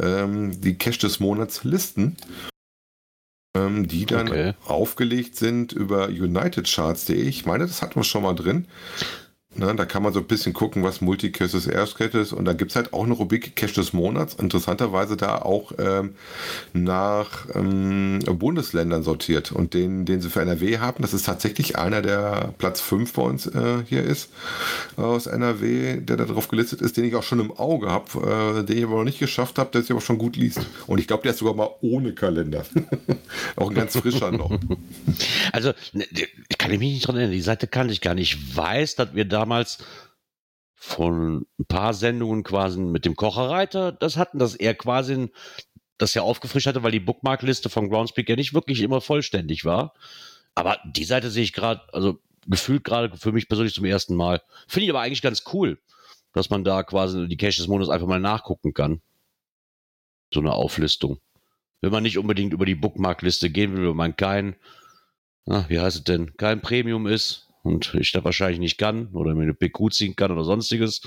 [0.00, 2.16] ähm, die Cache des Monats Listen
[3.56, 4.54] ähm, die dann Okay.
[4.66, 7.20] aufgelegt sind über unitedcharts.de.
[7.22, 8.66] Ich meine, das hatten wir schon mal drin.
[9.58, 12.32] Ne, da kann man so ein bisschen gucken, was Multicaches Erstcache ist.
[12.32, 14.34] Und da gibt es halt auch eine Rubrik Cache des Monats.
[14.34, 16.14] Interessanterweise da auch ähm,
[16.74, 19.50] nach ähm, Bundesländern sortiert.
[19.50, 23.22] Und den, den sie für NRW haben, das ist tatsächlich einer, der Platz 5 bei
[23.22, 24.30] uns äh, hier ist
[24.96, 28.64] aus NRW, der da drauf gelistet ist, den ich auch schon im Auge habe, äh,
[28.64, 30.60] den ich aber noch nicht geschafft habe, der sich aber schon gut liest.
[30.86, 32.64] Und ich glaube, der ist sogar mal ohne Kalender.
[33.56, 34.56] auch ein ganz frischer noch.
[35.50, 36.04] Also, ne,
[36.48, 38.34] ich kann mich nicht dran erinnern, die Seite kannte ich gar nicht.
[38.34, 39.78] Ich weiß, dass wir damals
[40.74, 45.30] von ein paar Sendungen quasi mit dem Kocherreiter das hatten, dass er quasi
[45.96, 49.94] das ja aufgefrischt hatte, weil die Bookmarkliste von Groundspeak ja nicht wirklich immer vollständig war.
[50.54, 54.42] Aber die Seite sehe ich gerade, also gefühlt gerade für mich persönlich zum ersten Mal.
[54.68, 55.80] Finde ich aber eigentlich ganz cool,
[56.32, 59.00] dass man da quasi die Cache des Monats einfach mal nachgucken kann.
[60.32, 61.18] So eine Auflistung.
[61.80, 64.56] Wenn man nicht unbedingt über die Bookmarkliste gehen will, wenn man kein,
[65.46, 69.34] ah, wie heißt es denn, kein Premium ist und ich das wahrscheinlich nicht kann oder
[69.34, 71.00] mir eine PQ ziehen kann oder sonstiges,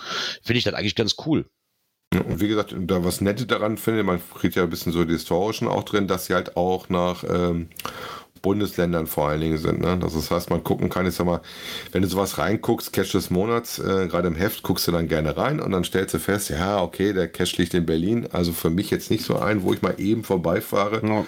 [0.44, 1.50] finde ich das eigentlich ganz cool.
[2.14, 5.14] Und wie gesagt, da was Nette daran finde, man kriegt ja ein bisschen so die
[5.14, 7.70] historischen auch drin, dass sie halt auch nach ähm,
[8.42, 9.82] Bundesländern vor allen Dingen sind.
[9.82, 9.98] Ne?
[10.00, 11.42] Das heißt, man gucken kann, ich sag mal,
[11.92, 15.38] wenn du sowas reinguckst, Cache des Monats, äh, gerade im Heft, guckst du dann gerne
[15.38, 18.70] rein und dann stellst du fest, ja, okay, der Cache liegt in Berlin, also für
[18.70, 21.02] mich jetzt nicht so ein, wo ich mal eben vorbeifahre.
[21.08, 21.26] Ja.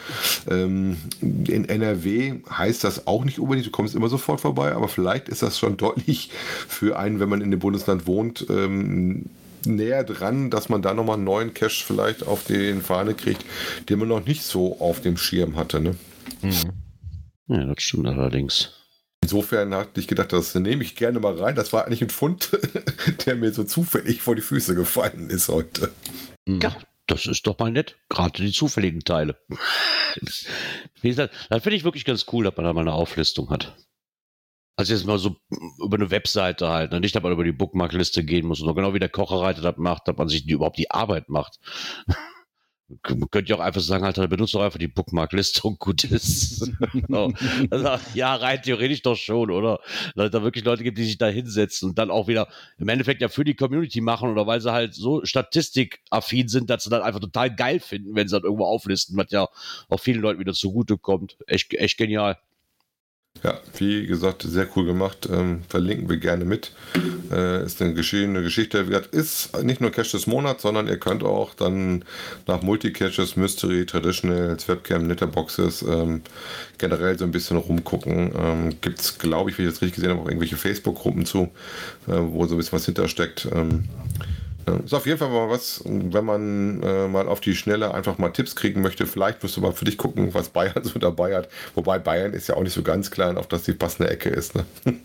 [0.50, 5.30] Ähm, in NRW heißt das auch nicht unbedingt, du kommst immer sofort vorbei, aber vielleicht
[5.30, 6.32] ist das schon deutlich
[6.68, 9.26] für einen, wenn man in dem Bundesland wohnt, ähm,
[9.66, 13.46] näher dran, dass man da nochmal einen neuen Cache vielleicht auf den Fahne kriegt,
[13.88, 15.80] den man noch nicht so auf dem Schirm hatte.
[15.80, 15.96] Ne?
[17.48, 18.72] Ja, das stimmt allerdings.
[19.24, 21.56] Insofern hatte ich gedacht, das nehme ich gerne mal rein.
[21.56, 22.52] Das war eigentlich ein Fund,
[23.26, 25.92] der mir so zufällig vor die Füße gefallen ist heute.
[26.46, 26.76] Ja,
[27.08, 27.96] das ist doch mal nett.
[28.10, 29.38] Gerade die zufälligen Teile.
[31.02, 33.76] Wie gesagt, das finde ich wirklich ganz cool, dass man da mal eine Auflistung hat.
[34.76, 35.38] Also jetzt mal so
[35.84, 37.00] über eine Webseite halt, ne?
[37.00, 38.60] nicht, dass man über die Bookmarkliste gehen muss.
[38.60, 41.60] Und genau wie der Kocherreiter das macht, dass man sich die, überhaupt die Arbeit macht.
[43.02, 46.60] Könnte ja auch einfach sagen, Alter, benutzt doch einfach die Bookmarkliste und gut ist.
[47.10, 47.34] so.
[47.70, 49.80] also, ja, rein theoretisch doch schon, oder?
[50.16, 52.90] Dass es da wirklich Leute gibt, die sich da hinsetzen und dann auch wieder im
[52.90, 56.90] Endeffekt ja für die Community machen oder weil sie halt so statistikaffin sind, dass sie
[56.90, 59.48] dann einfach total geil finden, wenn sie das irgendwo auflisten, was ja
[59.90, 61.38] auch vielen Leuten wieder zugute kommt.
[61.48, 62.38] Echt, echt genial.
[63.42, 65.28] Ja, wie gesagt, sehr cool gemacht.
[65.30, 66.72] Ähm, verlinken wir gerne mit.
[67.30, 68.78] Äh, ist eine geschehene Geschichte.
[69.12, 72.06] Ist nicht nur Cache des Monats, sondern ihr könnt auch dann
[72.48, 76.22] nach Multicaches, Mystery, Traditionals, Webcam, Letterboxes ähm,
[76.78, 78.32] generell so ein bisschen rumgucken.
[78.38, 81.50] Ähm, Gibt es, glaube ich, wie ich das richtig gesehen habe, auch irgendwelche Facebook-Gruppen zu,
[82.08, 83.50] äh, wo so ein bisschen was hintersteckt.
[83.52, 83.90] Ähm,
[84.68, 88.18] ja, Ist auf jeden Fall mal was, wenn man äh, mal auf die Schnelle einfach
[88.18, 89.06] mal Tipps kriegen möchte.
[89.08, 91.50] Vielleicht musst du mal für dich gucken, was Bayern so dabei hat.
[91.76, 94.56] Wobei Bayern ist ja auch nicht so ganz klein, auf das die passende Ecke ist.
[94.56, 94.66] Ne?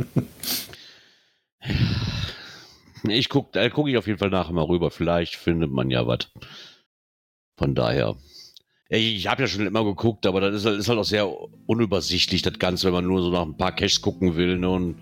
[3.08, 4.90] Ich gucke da guck ich auf jeden Fall nachher mal rüber.
[4.90, 6.30] Vielleicht findet man ja was.
[7.56, 8.16] Von daher.
[8.88, 11.28] Ich, ich habe ja schon immer geguckt, aber das ist, halt- ist halt auch sehr
[11.66, 14.58] unübersichtlich, das Ganze, wenn man nur so nach ein paar Caches gucken will.
[14.58, 14.68] Ne?
[14.68, 14.96] Und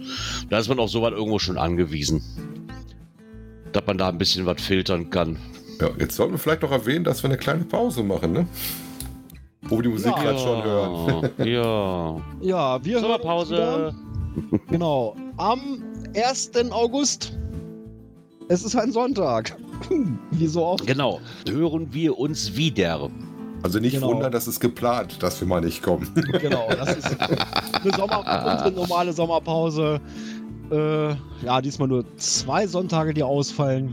[0.51, 2.23] da ist man auf sowas irgendwo schon angewiesen.
[3.77, 5.37] Dass man da ein bisschen was filtern kann.
[5.83, 8.47] Ja, jetzt sollten wir vielleicht noch erwähnen, dass wir eine kleine Pause machen, ne?
[9.65, 10.23] Wo wir die Musik Ja.
[10.23, 11.31] gerade schon hören.
[11.47, 12.17] ja.
[12.41, 13.95] Ja, wir hören Sommerpause.
[14.71, 15.15] Genau.
[15.37, 15.83] Am
[16.15, 16.53] 1.
[16.71, 17.37] August.
[18.49, 19.55] Es ist ein Sonntag.
[20.31, 20.87] Wie so oft.
[20.87, 21.21] Genau.
[21.47, 23.11] Hören wir uns wieder.
[23.63, 24.09] Also nicht Genau.
[24.09, 26.09] wundern, das ist geplant, dass wir mal nicht kommen.
[26.41, 28.21] Genau, das ist eine Sommer
[28.53, 30.01] unsere normale Sommerpause.
[30.71, 31.15] Äh,
[31.45, 33.93] ja, diesmal nur zwei Sonntage, die ausfallen.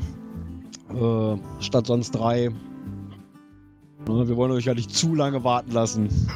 [0.90, 2.50] Äh, statt sonst drei.
[4.08, 6.10] Ne, wir wollen euch ja nicht zu lange warten lassen.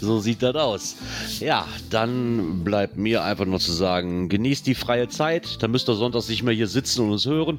[0.00, 0.96] So sieht das aus.
[1.40, 5.62] Ja, dann bleibt mir einfach nur zu sagen, genießt die freie Zeit.
[5.62, 7.58] Dann müsst ihr sonntags nicht mehr hier sitzen und uns hören.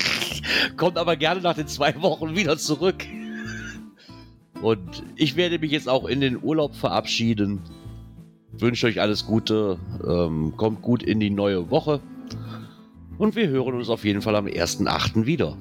[0.76, 3.04] Kommt aber gerne nach den zwei Wochen wieder zurück.
[4.62, 7.60] Und ich werde mich jetzt auch in den Urlaub verabschieden.
[8.58, 9.78] Wünsche euch alles Gute.
[10.06, 12.00] Ähm, kommt gut in die neue Woche.
[13.18, 15.26] Und wir hören uns auf jeden Fall am 1.8.
[15.26, 15.56] wieder.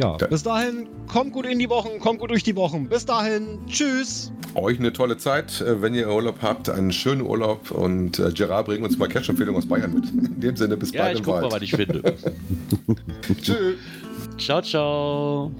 [0.00, 2.88] Ja, bis dahin, kommt gut in die Wochen, kommt gut durch die Wochen.
[2.88, 4.30] Bis dahin, tschüss.
[4.54, 8.66] Euch eine tolle Zeit, äh, wenn ihr Urlaub habt, einen schönen Urlaub und äh, Gerard
[8.66, 10.08] bringt uns mal Cash-Empfehlung aus Bayern mit.
[10.12, 11.52] In dem Sinne, bis Ja, bald ich im guck mal, Wald.
[11.54, 12.02] was ich finde.
[13.42, 13.76] Tschüss.
[14.38, 15.50] ciao, ciao.